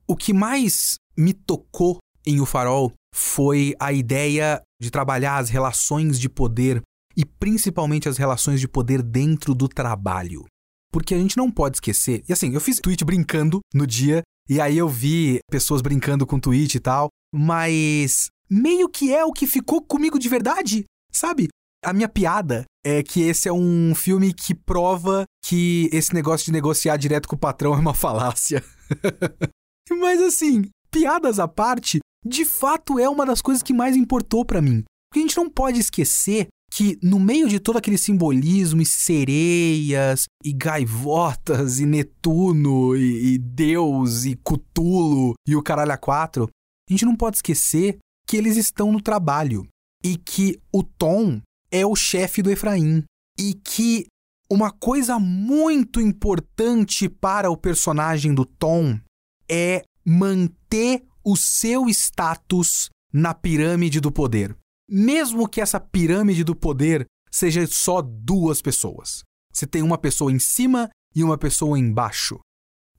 [0.07, 6.19] O que mais me tocou em O Farol foi a ideia de trabalhar as relações
[6.19, 6.83] de poder
[7.16, 10.44] e principalmente as relações de poder dentro do trabalho.
[10.92, 12.22] Porque a gente não pode esquecer.
[12.29, 16.38] E assim, eu fiz tweet brincando no dia, e aí eu vi pessoas brincando com
[16.38, 21.48] tweet e tal, mas meio que é o que ficou comigo de verdade, sabe?
[21.85, 26.53] A minha piada é que esse é um filme que prova que esse negócio de
[26.53, 28.62] negociar direto com o patrão é uma falácia.
[29.90, 34.62] Mas assim, piadas à parte, de fato é uma das coisas que mais importou para
[34.62, 34.85] mim.
[35.11, 40.25] Porque a gente não pode esquecer que no meio de todo aquele simbolismo e sereias
[40.43, 46.49] e gaivotas e Netuno e, e Deus e Cutulo e o caralho a quatro,
[46.89, 49.67] a gente não pode esquecer que eles estão no trabalho
[50.03, 53.05] e que o Tom é o chefe do Efraim.
[53.39, 54.07] E que
[54.51, 58.99] uma coisa muito importante para o personagem do Tom
[59.47, 64.57] é manter o seu status na pirâmide do poder.
[64.95, 69.23] Mesmo que essa pirâmide do poder seja só duas pessoas.
[69.51, 72.39] Você tem uma pessoa em cima e uma pessoa embaixo.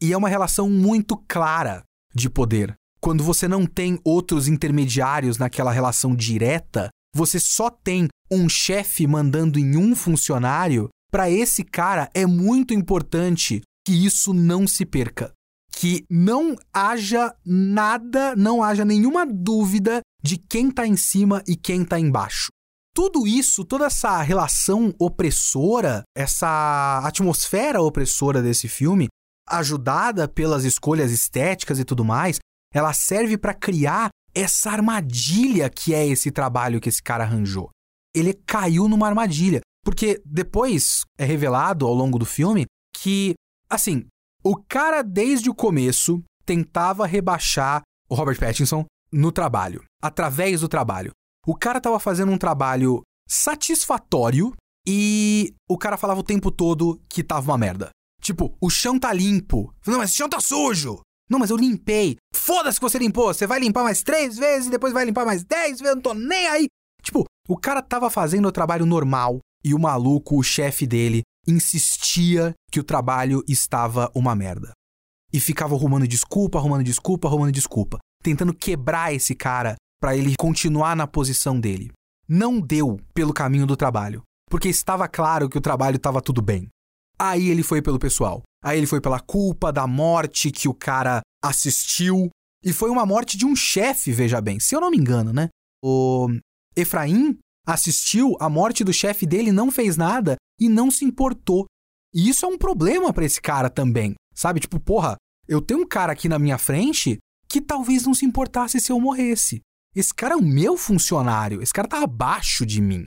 [0.01, 1.83] E é uma relação muito clara
[2.15, 2.73] de poder.
[2.99, 9.59] Quando você não tem outros intermediários naquela relação direta, você só tem um chefe mandando
[9.59, 15.31] em um funcionário, para esse cara é muito importante que isso não se perca.
[15.71, 21.83] Que não haja nada, não haja nenhuma dúvida de quem está em cima e quem
[21.83, 22.47] está embaixo.
[22.95, 29.07] Tudo isso, toda essa relação opressora, essa atmosfera opressora desse filme,
[29.49, 32.37] ajudada pelas escolhas estéticas e tudo mais,
[32.73, 37.69] ela serve para criar essa armadilha que é esse trabalho que esse cara arranjou.
[38.15, 39.61] Ele caiu numa armadilha.
[39.83, 43.33] Porque depois é revelado ao longo do filme que,
[43.69, 44.05] assim,
[44.43, 51.11] o cara desde o começo tentava rebaixar o Robert Pattinson no trabalho, através do trabalho.
[51.47, 54.53] O cara tava fazendo um trabalho satisfatório
[54.85, 57.89] e o cara falava o tempo todo que tava uma merda.
[58.21, 59.73] Tipo, o chão tá limpo.
[59.87, 60.99] Não, mas esse chão tá sujo.
[61.29, 62.17] Não, mas eu limpei.
[62.33, 63.33] Foda-se que você limpou.
[63.33, 65.89] Você vai limpar mais três vezes e depois vai limpar mais dez vezes.
[65.89, 66.67] Eu não tô nem aí.
[67.01, 72.53] Tipo, o cara tava fazendo o trabalho normal e o maluco, o chefe dele, insistia
[72.69, 74.71] que o trabalho estava uma merda.
[75.31, 80.97] E ficava arrumando desculpa, arrumando desculpa, arrumando desculpa, tentando quebrar esse cara para ele continuar
[80.97, 81.89] na posição dele.
[82.27, 86.67] Não deu pelo caminho do trabalho, porque estava claro que o trabalho estava tudo bem.
[87.17, 88.43] Aí ele foi pelo pessoal.
[88.61, 92.29] Aí ele foi pela culpa da morte que o cara assistiu.
[92.61, 95.47] E foi uma morte de um chefe, veja bem, se eu não me engano, né?
[95.81, 96.27] O
[96.75, 101.65] Efraim assistiu a morte do chefe dele, não fez nada e não se importou.
[102.13, 104.59] E isso é um problema para esse cara também, sabe?
[104.59, 105.15] Tipo, porra,
[105.47, 108.99] eu tenho um cara aqui na minha frente que talvez não se importasse se eu
[108.99, 109.61] morresse.
[109.95, 113.03] Esse cara é o meu funcionário, esse cara tá abaixo de mim.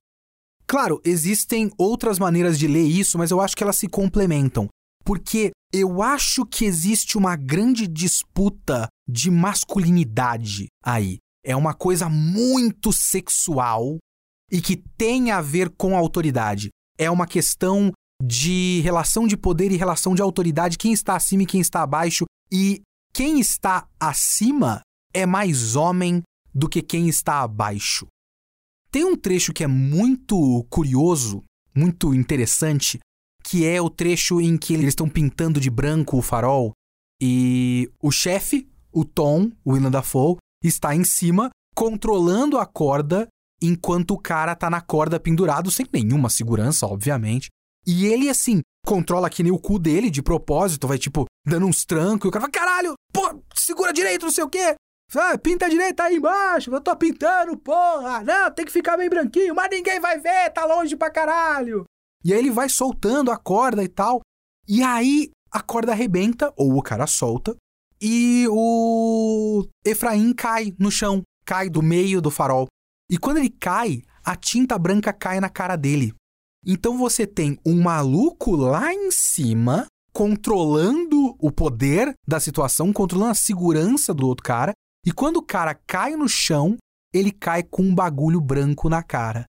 [0.67, 4.69] Claro, existem outras maneiras de ler isso, mas eu acho que elas se complementam.
[5.05, 11.19] Porque eu acho que existe uma grande disputa de masculinidade aí.
[11.45, 13.99] É uma coisa muito sexual
[14.51, 16.71] e que tem a ver com a autoridade.
[16.99, 21.47] É uma questão de relação de poder e relação de autoridade, quem está acima e
[21.47, 22.25] quem está abaixo.
[22.51, 24.81] E quem está acima
[25.15, 26.23] é mais homem
[26.57, 28.07] do que quem está abaixo.
[28.91, 32.99] Tem um trecho que é muito curioso, muito interessante,
[33.45, 36.73] que é o trecho em que eles estão pintando de branco o farol
[37.21, 43.29] e o chefe, o Tom, o Willem Dafoe, está em cima controlando a corda
[43.61, 47.49] enquanto o cara tá na corda pendurado sem nenhuma segurança, obviamente.
[47.87, 51.85] E ele assim controla aqui nem o cu dele de propósito, vai tipo dando uns
[51.85, 54.75] trancos e o cara fala: "Caralho, pô, segura direito, não sei o quê".
[55.15, 58.25] Ah, pinta direito aí embaixo, eu tô pintando, porra.
[58.25, 61.85] Não, tem que ficar bem branquinho, mas ninguém vai ver, tá longe pra caralho.
[62.25, 64.21] E aí ele vai soltando a corda e tal.
[64.69, 67.57] E aí a corda arrebenta, ou o cara solta,
[68.01, 72.67] e o Efraim cai no chão, cai do meio do farol.
[73.09, 76.13] E quando ele cai, a tinta branca cai na cara dele.
[76.67, 83.35] Então você tem um maluco lá em cima controlando o poder da situação, controlando a
[83.35, 84.73] segurança do outro cara,
[85.07, 86.77] e quando o cara cai no chão,
[87.15, 89.45] ele cai com um bagulho branco na cara.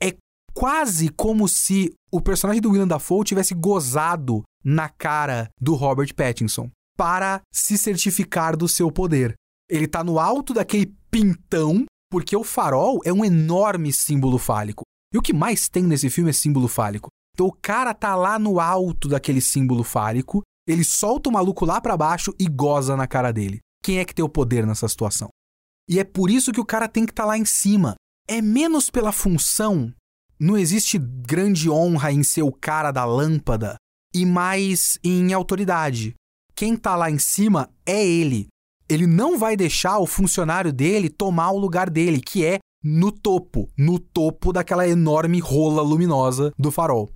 [0.00, 0.14] É
[0.54, 6.70] quase como se o personagem do William Dafoe tivesse gozado na cara do Robert Pattinson
[6.96, 9.34] para se certificar do seu poder.
[9.68, 14.84] Ele tá no alto daquele pintão, porque o farol é um enorme símbolo fálico.
[15.12, 17.08] E o que mais tem nesse filme é símbolo fálico.
[17.34, 21.80] Então o cara tá lá no alto daquele símbolo fálico, ele solta o maluco lá
[21.80, 23.58] para baixo e goza na cara dele.
[23.82, 25.28] Quem é que tem o poder nessa situação?
[25.88, 27.94] E é por isso que o cara tem que estar tá lá em cima.
[28.28, 29.92] É menos pela função.
[30.38, 33.76] Não existe grande honra em ser o cara da lâmpada
[34.14, 36.14] e mais em autoridade.
[36.54, 38.48] Quem tá lá em cima é ele.
[38.88, 43.68] Ele não vai deixar o funcionário dele tomar o lugar dele, que é no topo,
[43.76, 47.10] no topo daquela enorme rola luminosa do farol.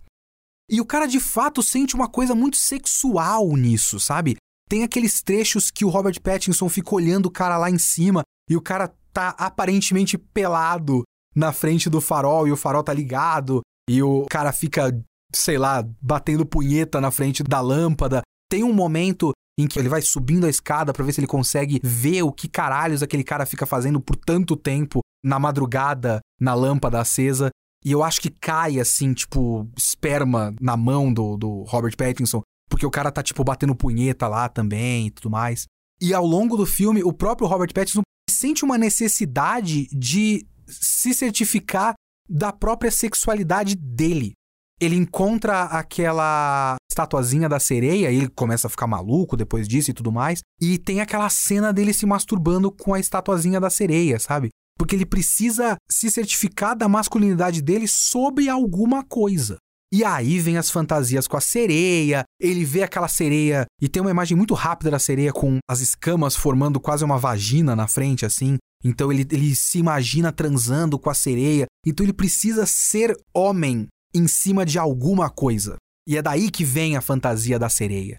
[0.71, 4.37] E o cara de fato sente uma coisa muito sexual nisso, sabe?
[4.69, 8.57] Tem aqueles trechos que o Robert Pattinson fica olhando o cara lá em cima e
[8.57, 11.03] o cara tá aparentemente pelado
[11.35, 14.97] na frente do farol e o farol tá ligado e o cara fica,
[15.35, 18.23] sei lá, batendo punheta na frente da lâmpada.
[18.51, 21.81] Tem um momento em que ele vai subindo a escada para ver se ele consegue
[21.83, 27.01] ver o que caralhos aquele cara fica fazendo por tanto tempo na madrugada na lâmpada
[27.01, 27.51] acesa.
[27.85, 32.87] E eu acho que cai assim, tipo, esperma na mão do, do Robert Pattinson porque
[32.87, 35.67] o cara tá, tipo, batendo punheta lá também e tudo mais.
[36.01, 41.95] E ao longo do filme, o próprio Robert Pattinson sente uma necessidade de se certificar
[42.29, 44.33] da própria sexualidade dele.
[44.81, 49.95] Ele encontra aquela estatuazinha da sereia, e ele começa a ficar maluco depois disso e
[49.95, 54.49] tudo mais, e tem aquela cena dele se masturbando com a estatuazinha da sereia, sabe?
[54.79, 59.57] Porque ele precisa se certificar da masculinidade dele sobre alguma coisa.
[59.95, 64.11] E aí vem as fantasias com a sereia, ele vê aquela sereia e tem uma
[64.11, 68.59] imagem muito rápida da sereia com as escamas formando quase uma vagina na frente, assim.
[68.83, 71.67] Então ele, ele se imagina transando com a sereia.
[71.87, 75.77] Então ele precisa ser homem em cima de alguma coisa.
[76.09, 78.19] E é daí que vem a fantasia da sereia.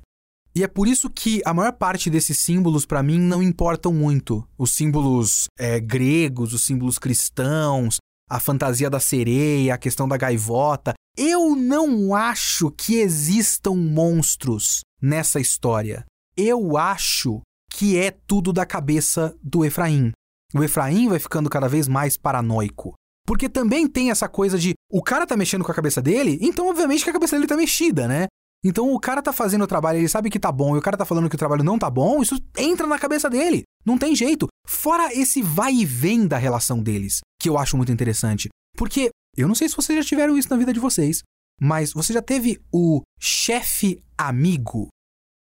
[0.56, 4.48] E é por isso que a maior parte desses símbolos, para mim, não importam muito.
[4.58, 7.98] Os símbolos é, gregos, os símbolos cristãos,
[8.30, 10.94] a fantasia da sereia, a questão da gaivota.
[11.18, 16.04] Eu não acho que existam monstros nessa história.
[16.36, 20.12] Eu acho que é tudo da cabeça do Efraim.
[20.54, 22.94] O Efraim vai ficando cada vez mais paranoico.
[23.26, 26.68] Porque também tem essa coisa de o cara tá mexendo com a cabeça dele, então
[26.68, 28.28] obviamente que a cabeça dele tá mexida, né?
[28.64, 30.98] Então o cara tá fazendo o trabalho, ele sabe que tá bom, e o cara
[30.98, 33.64] tá falando que o trabalho não tá bom, isso entra na cabeça dele.
[33.86, 34.48] Não tem jeito.
[34.68, 38.50] Fora esse vai e vem da relação deles, que eu acho muito interessante.
[38.76, 41.22] Porque eu não sei se vocês já tiveram isso na vida de vocês,
[41.60, 44.90] mas você já teve o chefe amigo?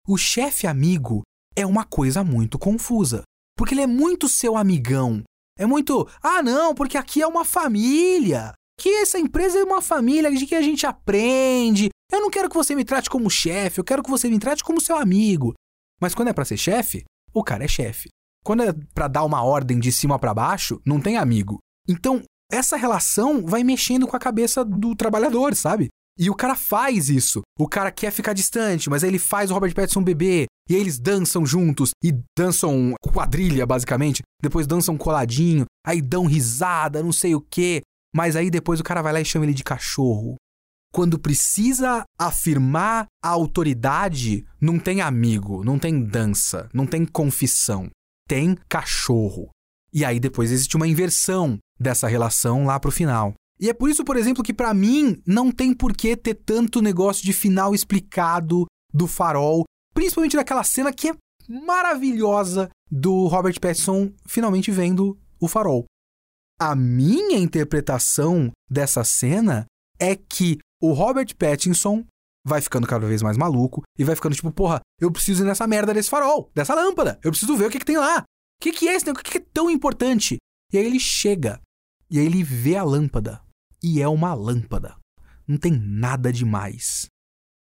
[0.08, 1.22] O chefe amigo
[1.56, 3.24] é uma coisa muito confusa.
[3.58, 5.24] Porque ele é muito seu amigão.
[5.58, 8.54] É muito, ah, não, porque aqui é uma família.
[8.80, 12.56] Que essa empresa é uma família de que a gente aprende, eu não quero que
[12.56, 15.54] você me trate como chefe, eu quero que você me trate como seu amigo.
[16.02, 18.10] Mas quando é para ser chefe, o cara é chefe.
[18.44, 21.60] Quando é para dar uma ordem de cima para baixo, não tem amigo.
[21.88, 25.90] Então, essa relação vai mexendo com a cabeça do trabalhador, sabe?
[26.20, 27.42] E o cara faz isso.
[27.58, 30.46] O cara quer ficar distante, mas aí ele faz o Robert Pattinson beber.
[30.70, 31.92] E aí eles dançam juntos.
[32.04, 34.22] E dançam quadrilha, basicamente.
[34.42, 35.66] Depois dançam coladinho.
[35.86, 37.82] Aí dão risada, não sei o quê.
[38.14, 40.36] Mas aí depois o cara vai lá e chama ele de cachorro.
[40.94, 47.90] Quando precisa afirmar a autoridade, não tem amigo, não tem dança, não tem confissão.
[48.28, 49.50] Tem cachorro.
[49.94, 53.34] E aí depois existe uma inversão dessa relação lá pro final.
[53.60, 56.82] E é por isso, por exemplo, que para mim não tem por que ter tanto
[56.82, 59.64] negócio de final explicado do farol,
[59.94, 61.16] principalmente daquela cena que é
[61.48, 65.86] maravilhosa do Robert Pattinson finalmente vendo o farol.
[66.60, 69.66] A minha interpretação dessa cena
[70.00, 72.06] é que o Robert Pattinson
[72.46, 75.68] vai ficando cada vez mais maluco e vai ficando tipo, porra, eu preciso ir nessa
[75.68, 77.20] merda desse farol, dessa lâmpada.
[77.24, 78.20] Eu preciso ver o que, que tem lá.
[78.20, 79.22] O que, que é esse negócio?
[79.22, 80.38] O que, que é tão importante?
[80.74, 81.60] E aí ele chega
[82.12, 83.42] e aí ele vê a lâmpada.
[83.82, 84.96] E é uma lâmpada.
[85.48, 87.08] Não tem nada demais.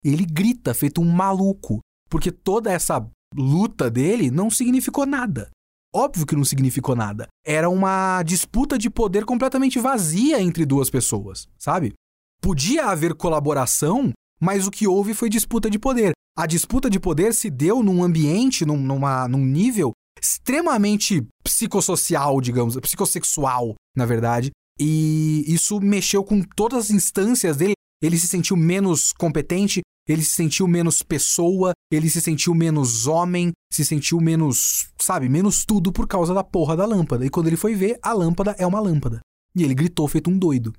[0.03, 1.79] Ele grita, feito um maluco,
[2.09, 5.49] porque toda essa luta dele não significou nada.
[5.93, 7.27] Óbvio que não significou nada.
[7.45, 11.93] Era uma disputa de poder completamente vazia entre duas pessoas, sabe?
[12.41, 16.11] Podia haver colaboração, mas o que houve foi disputa de poder.
[16.37, 22.77] A disputa de poder se deu num ambiente, num, numa, num nível extremamente psicossocial, digamos,
[22.77, 24.51] psicossexual, na verdade.
[24.79, 27.73] E isso mexeu com todas as instâncias dele.
[28.01, 33.51] Ele se sentiu menos competente, ele se sentiu menos pessoa, ele se sentiu menos homem,
[33.71, 37.25] se sentiu menos, sabe, menos tudo por causa da porra da lâmpada.
[37.25, 39.19] E quando ele foi ver, a lâmpada é uma lâmpada.
[39.55, 40.73] E ele gritou feito um doido.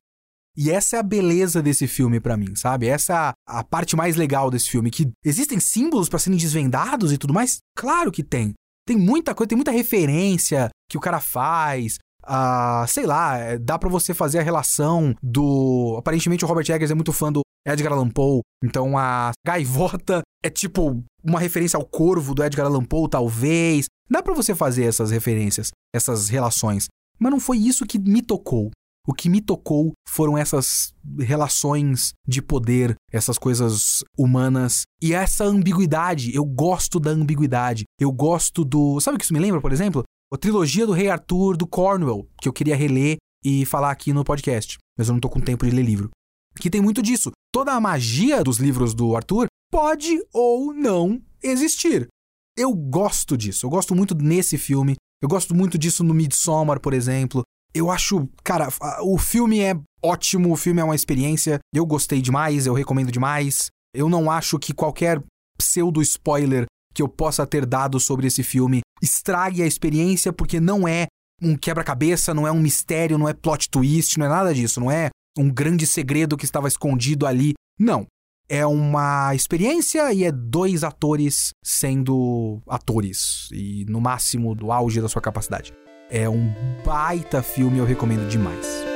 [0.56, 2.86] E essa é a beleza desse filme para mim, sabe?
[2.86, 4.90] Essa é a, parte mais legal desse filme.
[4.90, 7.58] Que existem símbolos para serem desvendados e tudo mais?
[7.76, 8.52] Claro que tem.
[8.86, 11.96] Tem muita coisa, tem muita referência que o cara faz.
[12.24, 15.96] Uh, sei lá, é, dá para você fazer a relação do.
[15.98, 20.50] Aparentemente o Robert Eggers é muito fã do Edgar Allan Poe, então a gaivota é
[20.50, 23.86] tipo uma referência ao corvo do Edgar Allan Poe, talvez.
[24.10, 26.86] Dá para você fazer essas referências, essas relações.
[27.18, 28.70] Mas não foi isso que me tocou.
[29.06, 36.34] O que me tocou foram essas relações de poder, essas coisas humanas e essa ambiguidade.
[36.34, 37.84] Eu gosto da ambiguidade.
[37.98, 39.00] Eu gosto do.
[39.00, 40.04] Sabe o que isso me lembra, por exemplo?
[40.32, 44.24] A trilogia do Rei Arthur do Cornwell, que eu queria reler e falar aqui no
[44.24, 46.08] podcast, mas eu não tô com tempo de ler livro.
[46.56, 47.30] Que tem muito disso.
[47.52, 52.08] Toda a magia dos livros do Arthur pode ou não existir.
[52.56, 53.66] Eu gosto disso.
[53.66, 54.94] Eu gosto muito nesse filme.
[55.22, 57.42] Eu gosto muito disso no Midsommar, por exemplo.
[57.74, 58.68] Eu acho, cara,
[59.02, 61.58] o filme é ótimo, o filme é uma experiência.
[61.74, 63.66] Eu gostei demais, eu recomendo demais.
[63.94, 65.22] Eu não acho que qualquer
[65.58, 66.64] pseudo spoiler
[66.94, 71.06] que eu possa ter dado sobre esse filme estrague a experiência, porque não é
[71.42, 74.90] um quebra-cabeça, não é um mistério, não é plot twist, não é nada disso, não
[74.90, 77.54] é um grande segredo que estava escondido ali.
[77.78, 78.06] Não.
[78.48, 85.08] É uma experiência e é dois atores sendo atores, e no máximo do auge da
[85.08, 85.72] sua capacidade.
[86.10, 86.52] É um
[86.84, 88.91] baita filme, eu recomendo demais.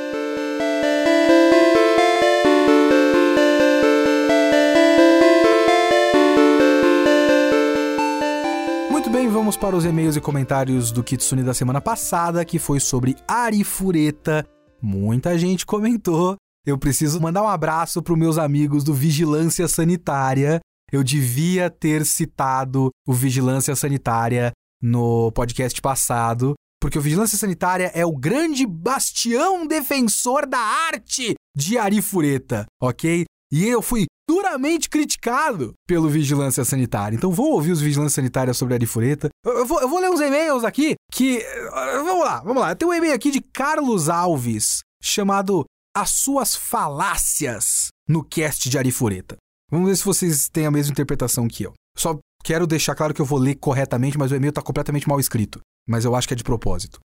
[9.17, 13.17] Bem, vamos para os e-mails e comentários do Kitsune da semana passada, que foi sobre
[13.27, 14.47] Arifureta.
[14.83, 16.37] Muita gente comentou.
[16.67, 20.61] Eu preciso mandar um abraço para os meus amigos do Vigilância Sanitária.
[20.93, 24.53] Eu devia ter citado o Vigilância Sanitária
[24.83, 31.79] no podcast passado, porque o Vigilância Sanitária é o grande bastião defensor da arte de
[31.79, 33.25] Arifureta, ok?
[33.51, 37.17] E eu fui duramente criticado pelo Vigilância Sanitária.
[37.17, 39.29] Então vou ouvir os Vigilância Sanitária sobre a Arifureta.
[39.45, 41.39] Eu, eu, vou, eu vou ler uns e-mails aqui que.
[41.39, 42.75] Uh, vamos lá, vamos lá.
[42.75, 45.65] Tem um e-mail aqui de Carlos Alves chamado
[45.97, 49.37] As Suas Falácias no cast de Arifureta.
[49.71, 51.73] Vamos ver se vocês têm a mesma interpretação que eu.
[51.97, 55.19] Só quero deixar claro que eu vou ler corretamente, mas o e-mail está completamente mal
[55.19, 55.61] escrito.
[55.89, 57.01] Mas eu acho que é de propósito.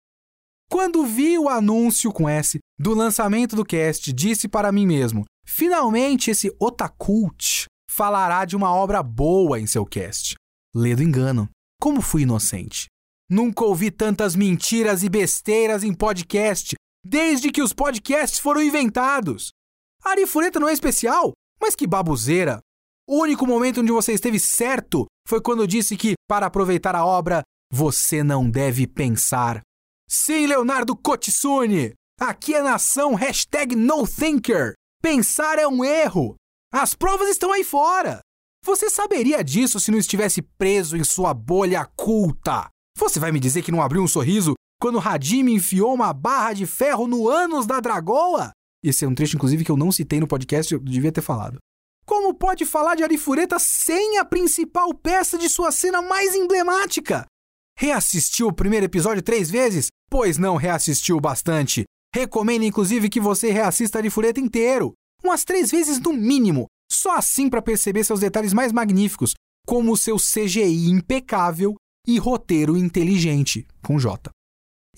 [0.71, 6.31] Quando vi o anúncio com S do lançamento do cast, disse para mim mesmo: Finalmente,
[6.31, 10.37] esse otakult falará de uma obra boa em seu cast.
[10.73, 11.51] Ledo engano.
[11.81, 12.87] Como fui inocente.
[13.29, 19.51] Nunca ouvi tantas mentiras e besteiras em podcast desde que os podcasts foram inventados.
[20.05, 22.61] A Arifureta não é especial, mas que babuzeira.
[23.09, 27.43] O único momento onde você esteve certo foi quando disse que, para aproveitar a obra,
[27.73, 29.63] você não deve pensar.
[30.09, 31.93] Sim, Leonardo Kotitsune!
[32.21, 34.75] Aqui é nação hashtag NoThinker.
[35.03, 36.37] Pensar é um erro.
[36.71, 38.21] As provas estão aí fora.
[38.63, 42.69] Você saberia disso se não estivesse preso em sua bolha culta.
[42.99, 46.67] Você vai me dizer que não abriu um sorriso quando Hadimi enfiou uma barra de
[46.67, 48.51] ferro no ânus da dragoa?
[48.85, 51.59] Esse é um trecho, inclusive, que eu não citei no podcast, eu devia ter falado.
[52.05, 57.25] Como pode falar de Arifureta sem a principal peça de sua cena mais emblemática?
[57.79, 59.87] Reassistiu o primeiro episódio três vezes?
[60.11, 61.85] Pois não reassistiu bastante.
[62.15, 64.93] Recomendo inclusive que você reassista Arifureta inteiro,
[65.23, 69.35] umas três vezes no mínimo, só assim para perceber seus detalhes mais magníficos,
[69.67, 74.31] como seu CGI impecável e roteiro inteligente, com J.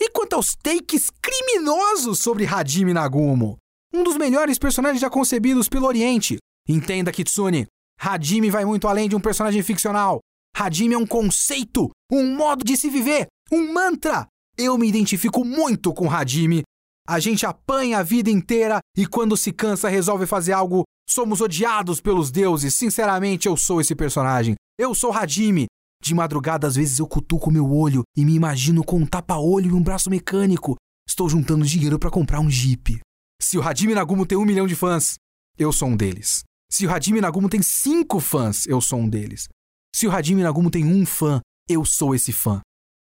[0.01, 3.59] E quanto aos takes criminosos sobre Hajime Nagumo,
[3.93, 6.39] um dos melhores personagens já concebidos pelo Oriente.
[6.67, 7.67] Entenda, Kitsune,
[8.01, 10.21] Hajime vai muito além de um personagem ficcional.
[10.57, 14.27] Hajime é um conceito, um modo de se viver, um mantra.
[14.57, 16.63] Eu me identifico muito com Hajime
[17.07, 20.85] A gente apanha a vida inteira e quando se cansa resolve fazer algo.
[21.09, 22.75] Somos odiados pelos deuses.
[22.75, 24.55] Sinceramente, eu sou esse personagem.
[24.79, 25.67] Eu sou Hajime.
[26.03, 29.73] De madrugada, às vezes eu cutuco meu olho e me imagino com um tapa-olho e
[29.73, 30.77] um braço mecânico.
[31.09, 33.01] Estou juntando dinheiro para comprar um Jeep.
[33.41, 35.15] Se o Hajime Nagumo tem um milhão de fãs,
[35.59, 36.43] eu sou um deles.
[36.71, 39.49] Se o Hajime Nagumo tem cinco fãs, eu sou um deles.
[39.95, 42.61] Se o Hajime Nagumo tem um fã, eu sou esse fã.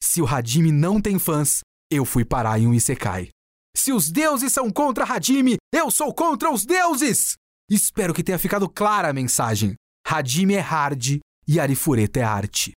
[0.02, 1.60] Se o Hajime não tem fãs,
[1.90, 3.30] eu fui parar em um Isekai.
[3.76, 7.34] Se os deuses são contra Hajime, eu sou contra os deuses!
[7.70, 9.74] Espero que tenha ficado clara a mensagem.
[10.06, 12.72] Hajime é hard e Arifureta é arte.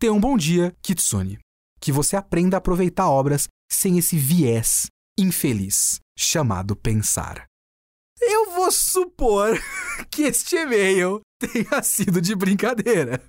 [0.00, 1.38] Tenha um bom dia, Kitsune.
[1.78, 4.86] Que você aprenda a aproveitar obras sem esse viés
[5.18, 7.44] infeliz chamado pensar.
[8.18, 9.60] Eu vou supor
[10.10, 13.22] que este e-mail tenha sido de brincadeira.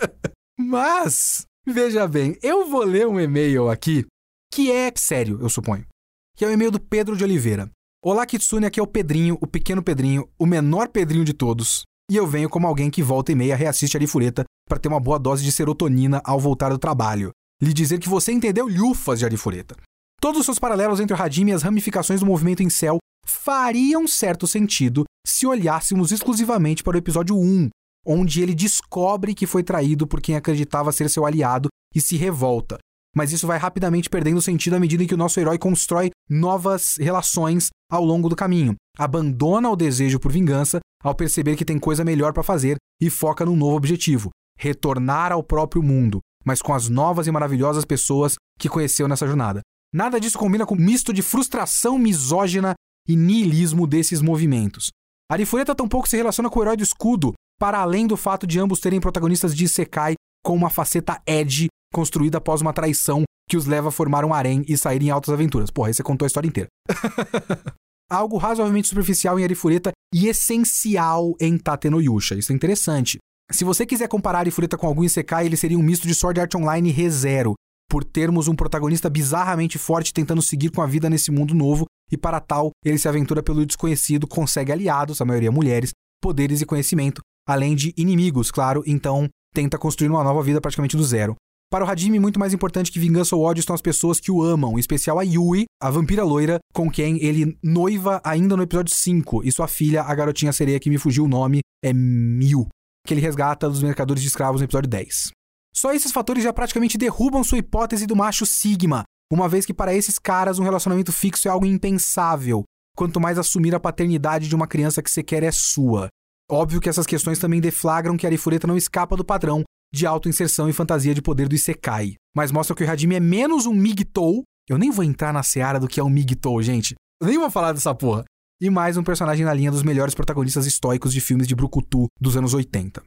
[0.58, 4.06] Mas, veja bem, eu vou ler um e-mail aqui
[4.50, 5.91] que é sério, eu suponho.
[6.34, 7.70] Que é o e-mail do Pedro de Oliveira.
[8.02, 11.82] Olá, Kitsune, aqui é o Pedrinho, o pequeno Pedrinho, o menor Pedrinho de todos.
[12.10, 14.98] E eu venho como alguém que volta e meia reassiste a Arifureta para ter uma
[14.98, 17.32] boa dose de serotonina ao voltar do trabalho.
[17.62, 19.76] Lhe dizer que você entendeu lhufas de Arifureta.
[20.20, 24.08] Todos os seus paralelos entre o Hadimi e as ramificações do movimento em céu fariam
[24.08, 27.68] certo sentido se olhássemos exclusivamente para o episódio 1,
[28.06, 32.78] onde ele descobre que foi traído por quem acreditava ser seu aliado e se revolta.
[33.14, 37.68] Mas isso vai rapidamente perdendo sentido à medida que o nosso herói constrói novas relações
[37.90, 38.74] ao longo do caminho.
[38.98, 43.44] Abandona o desejo por vingança ao perceber que tem coisa melhor para fazer e foca
[43.44, 48.68] num novo objetivo: retornar ao próprio mundo, mas com as novas e maravilhosas pessoas que
[48.68, 49.60] conheceu nessa jornada.
[49.92, 52.74] Nada disso combina com o misto de frustração misógina
[53.06, 54.90] e niilismo desses movimentos.
[55.30, 58.80] Arifureta tampouco se relaciona com o herói do escudo, para além do fato de ambos
[58.80, 63.88] terem protagonistas de Isekai com uma faceta edge construída após uma traição que os leva
[63.88, 65.70] a formar um harém e saírem em altas aventuras.
[65.70, 66.68] Porra, aí você contou a história inteira.
[68.10, 72.34] Algo razoavelmente superficial em Arifureta e essencial em Tatenoyusha.
[72.34, 73.18] Isso é interessante.
[73.50, 76.54] Se você quiser comparar Arifureta com algum Isekai, ele seria um misto de Sword Art
[76.54, 77.54] Online e ReZero,
[77.90, 82.16] por termos um protagonista bizarramente forte tentando seguir com a vida nesse mundo novo, e
[82.16, 85.90] para tal, ele se aventura pelo desconhecido, consegue aliados, a maioria mulheres,
[86.22, 91.04] poderes e conhecimento, além de inimigos, claro, então tenta construir uma nova vida praticamente do
[91.04, 91.36] zero.
[91.72, 94.42] Para o Hajime, muito mais importante que vingança ou ódio estão as pessoas que o
[94.42, 98.94] amam, em especial a Yui, a vampira loira, com quem ele noiva ainda no episódio
[98.94, 102.68] 5, e sua filha, a garotinha sereia que me fugiu o nome, é Miu,
[103.06, 105.30] que ele resgata dos mercadores de escravos no episódio 10.
[105.74, 109.94] Só esses fatores já praticamente derrubam sua hipótese do macho Sigma, uma vez que para
[109.94, 112.64] esses caras um relacionamento fixo é algo impensável,
[112.94, 116.08] quanto mais assumir a paternidade de uma criança que sequer é sua.
[116.50, 120.68] Óbvio que essas questões também deflagram que a Arifureta não escapa do padrão de autoinserção
[120.68, 122.14] e fantasia de poder do Isekai.
[122.34, 124.42] Mas mostra que o Hajime é menos um Migtou.
[124.68, 126.94] Eu nem vou entrar na seara do que é um Migtou, gente.
[127.20, 128.24] Eu nem vou falar dessa porra.
[128.60, 132.36] E mais um personagem na linha dos melhores protagonistas históricos de filmes de Brucutu dos
[132.36, 133.02] anos 80.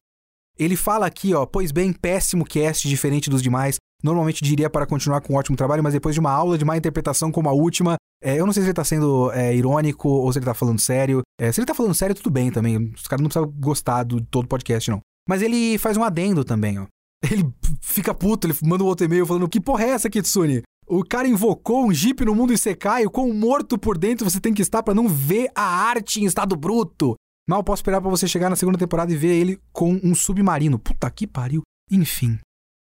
[0.58, 3.78] Ele fala aqui, ó, pois bem, péssimo cast, diferente dos demais.
[4.04, 6.78] Normalmente diria para continuar com um ótimo trabalho, mas depois de uma aula de má
[6.78, 10.32] interpretação como a última, é, eu não sei se ele tá sendo é, irônico ou
[10.32, 11.22] se ele tá falando sério.
[11.40, 12.92] É, se ele tá falando sério, tudo bem também.
[12.96, 15.00] Os caras não precisam gostar do todo podcast, não.
[15.28, 16.86] Mas ele faz um adendo também, ó.
[17.32, 17.52] Ele
[17.82, 20.62] fica puto, ele manda um outro e-mail falando: Que porra é essa, Kitsune?
[20.88, 24.54] O cara invocou um jeep no mundo Isekai, o quão morto por dentro você tem
[24.54, 27.16] que estar para não ver a arte em estado bruto.
[27.50, 30.78] Mal posso esperar para você chegar na segunda temporada e ver ele com um submarino.
[30.78, 31.64] Puta que pariu.
[31.90, 32.38] Enfim.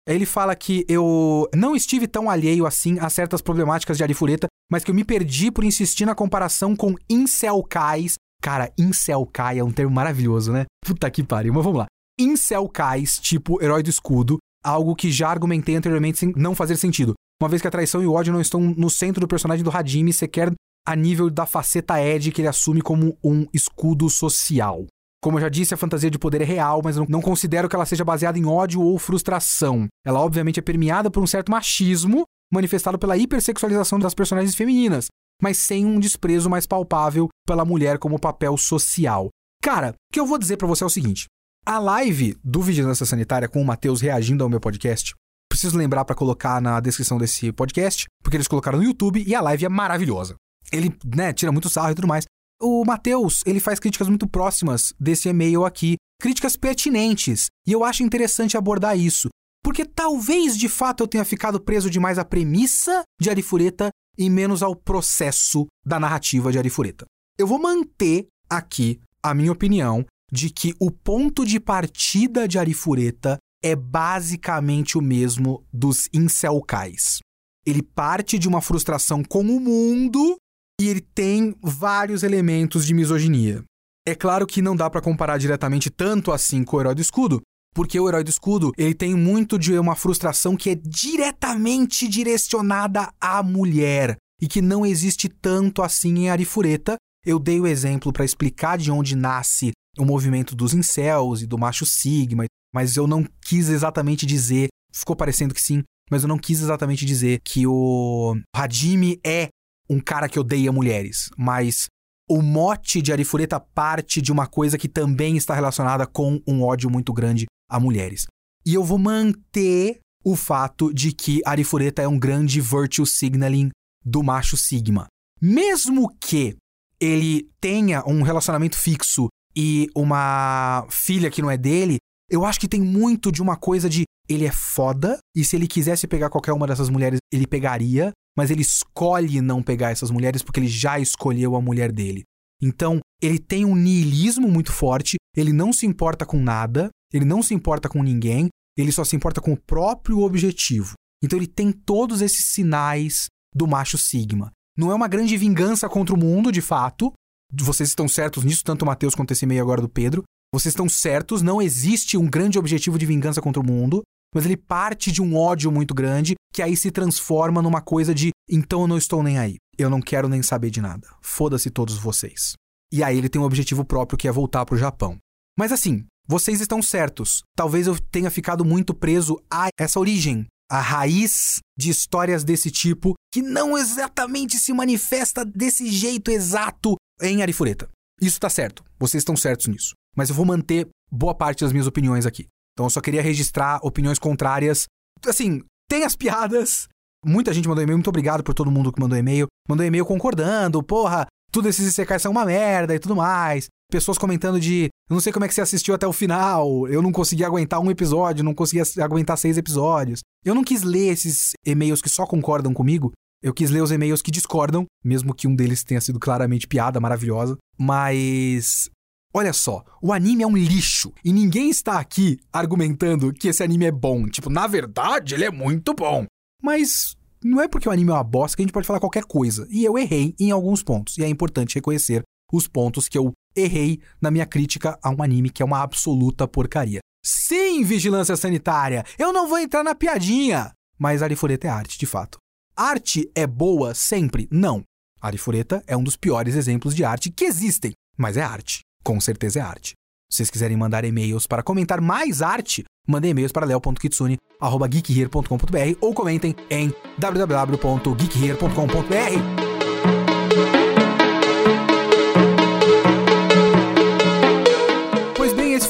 [0.08, 4.82] Ele fala que eu não estive tão alheio assim a certas problemáticas de Arifureta, mas
[4.82, 8.14] que eu me perdi por insistir na comparação com Incelkais.
[8.42, 10.64] Cara, Incelkai é um termo maravilhoso, né?
[10.84, 11.52] Puta que pariu.
[11.52, 11.86] Mas vamos lá
[12.22, 17.14] incelcais, tipo herói do escudo, algo que já argumentei anteriormente sem não fazer sentido.
[17.40, 19.70] Uma vez que a traição e o ódio não estão no centro do personagem do
[19.70, 20.52] Hajime, sequer
[20.86, 24.86] a nível da faceta Ed que ele assume como um escudo social.
[25.22, 27.86] Como eu já disse, a fantasia de poder é real, mas não considero que ela
[27.86, 29.86] seja baseada em ódio ou frustração.
[30.04, 35.06] Ela obviamente é permeada por um certo machismo, manifestado pela hipersexualização das personagens femininas,
[35.40, 39.28] mas sem um desprezo mais palpável pela mulher como papel social.
[39.62, 41.26] Cara, o que eu vou dizer para você é o seguinte:
[41.64, 45.14] a live do Vigilância Sanitária com o Matheus reagindo ao meu podcast,
[45.48, 49.40] preciso lembrar para colocar na descrição desse podcast, porque eles colocaram no YouTube e a
[49.40, 50.34] live é maravilhosa.
[50.72, 52.24] Ele, né, tira muito sarro e tudo mais.
[52.60, 58.02] O Matheus, ele faz críticas muito próximas desse e-mail aqui, críticas pertinentes, e eu acho
[58.02, 59.28] interessante abordar isso,
[59.62, 64.62] porque talvez de fato eu tenha ficado preso demais à premissa de Arifureta e menos
[64.62, 67.04] ao processo da narrativa de Arifureta.
[67.38, 73.36] Eu vou manter aqui a minha opinião de que o ponto de partida de Arifureta
[73.62, 77.18] é basicamente o mesmo dos incelcais.
[77.66, 80.36] Ele parte de uma frustração com o mundo
[80.80, 83.62] e ele tem vários elementos de misoginia.
[84.06, 87.40] É claro que não dá para comparar diretamente tanto assim com o Herói do Escudo,
[87.72, 93.12] porque o Herói do Escudo, ele tem muito de uma frustração que é diretamente direcionada
[93.20, 96.96] à mulher e que não existe tanto assim em Arifureta.
[97.24, 101.58] Eu dei o exemplo para explicar de onde nasce o movimento dos incels e do
[101.58, 106.38] macho sigma, mas eu não quis exatamente dizer, ficou parecendo que sim, mas eu não
[106.38, 109.48] quis exatamente dizer que o Hadimi é
[109.88, 111.86] um cara que odeia mulheres, mas
[112.28, 116.88] o mote de Arifureta parte de uma coisa que também está relacionada com um ódio
[116.90, 118.26] muito grande a mulheres.
[118.64, 123.70] E eu vou manter o fato de que Arifureta é um grande virtue signaling
[124.04, 125.06] do macho Sigma.
[125.40, 126.56] Mesmo que
[127.00, 131.98] ele tenha um relacionamento fixo e uma filha que não é dele,
[132.30, 135.66] eu acho que tem muito de uma coisa de ele é foda e se ele
[135.66, 140.42] quisesse pegar qualquer uma dessas mulheres, ele pegaria, mas ele escolhe não pegar essas mulheres
[140.42, 142.22] porque ele já escolheu a mulher dele.
[142.62, 147.42] Então, ele tem um niilismo muito forte, ele não se importa com nada, ele não
[147.42, 148.48] se importa com ninguém,
[148.78, 150.94] ele só se importa com o próprio objetivo.
[151.22, 154.50] Então, ele tem todos esses sinais do macho Sigma.
[154.78, 157.12] Não é uma grande vingança contra o mundo, de fato.
[157.52, 160.22] Vocês estão certos nisso, tanto o Matheus quanto esse meio agora do Pedro.
[160.54, 164.02] Vocês estão certos, não existe um grande objetivo de vingança contra o mundo
[164.34, 168.30] mas ele parte de um ódio muito grande que aí se transforma numa coisa de
[168.48, 169.56] então eu não estou nem aí.
[169.78, 171.08] Eu não quero nem saber de nada.
[171.20, 172.54] Foda-se todos vocês.
[172.92, 175.16] E aí ele tem um objetivo próprio que é voltar pro Japão.
[175.58, 177.42] Mas assim, vocês estão certos.
[177.56, 183.14] Talvez eu tenha ficado muito preso a essa origem, a raiz de histórias desse tipo
[183.32, 187.88] que não exatamente se manifesta desse jeito exato em Arifureta.
[188.20, 188.84] Isso tá certo.
[188.98, 189.94] Vocês estão certos nisso.
[190.16, 192.46] Mas eu vou manter boa parte das minhas opiniões aqui.
[192.72, 194.86] Então eu só queria registrar opiniões contrárias.
[195.26, 196.88] Assim, tem as piadas.
[197.24, 199.46] Muita gente mandou e-mail, muito obrigado por todo mundo que mandou e-mail.
[199.68, 203.68] Mandou e-mail concordando, porra, tudo esses ICKs são uma merda e tudo mais.
[203.90, 207.02] Pessoas comentando de, eu não sei como é que você assistiu até o final, eu
[207.02, 210.20] não consegui aguentar um episódio, não consegui aguentar seis episódios.
[210.44, 213.12] Eu não quis ler esses e-mails que só concordam comigo,
[213.42, 217.00] eu quis ler os e-mails que discordam, mesmo que um deles tenha sido claramente piada
[217.00, 217.56] maravilhosa.
[217.78, 218.90] Mas
[219.34, 223.86] Olha só, o anime é um lixo e ninguém está aqui argumentando que esse anime
[223.86, 224.28] é bom.
[224.28, 226.26] Tipo, na verdade, ele é muito bom.
[226.62, 229.24] Mas não é porque o anime é uma bosta que a gente pode falar qualquer
[229.24, 229.66] coisa.
[229.70, 231.16] E eu errei em alguns pontos.
[231.16, 232.22] E é importante reconhecer
[232.52, 236.46] os pontos que eu errei na minha crítica a um anime que é uma absoluta
[236.46, 237.00] porcaria.
[237.24, 240.72] Sim, vigilância sanitária, eu não vou entrar na piadinha.
[240.98, 242.38] Mas Arifureta é arte, de fato.
[242.76, 244.48] Arte é boa sempre?
[244.50, 244.82] Não.
[245.20, 249.58] Arifureta é um dos piores exemplos de arte que existem, mas é arte com certeza
[249.58, 249.94] é arte.
[250.30, 256.56] Se vocês quiserem mandar e-mails para comentar mais arte, mandem e-mails para leo.kitsune.geekhere.com.br ou comentem
[256.70, 259.71] em www.geekhere.com.br.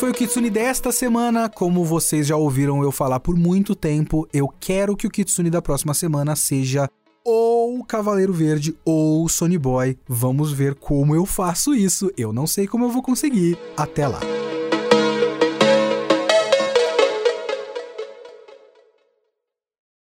[0.02, 1.48] foi o Kitsune desta semana.
[1.48, 5.62] Como vocês já ouviram eu falar por muito tempo, eu quero que o Kitsune da
[5.62, 6.88] próxima semana seja
[7.24, 9.96] ou Cavaleiro Verde ou Sony Boy.
[10.08, 12.10] Vamos ver como eu faço isso.
[12.18, 13.56] Eu não sei como eu vou conseguir.
[13.76, 14.18] Até lá.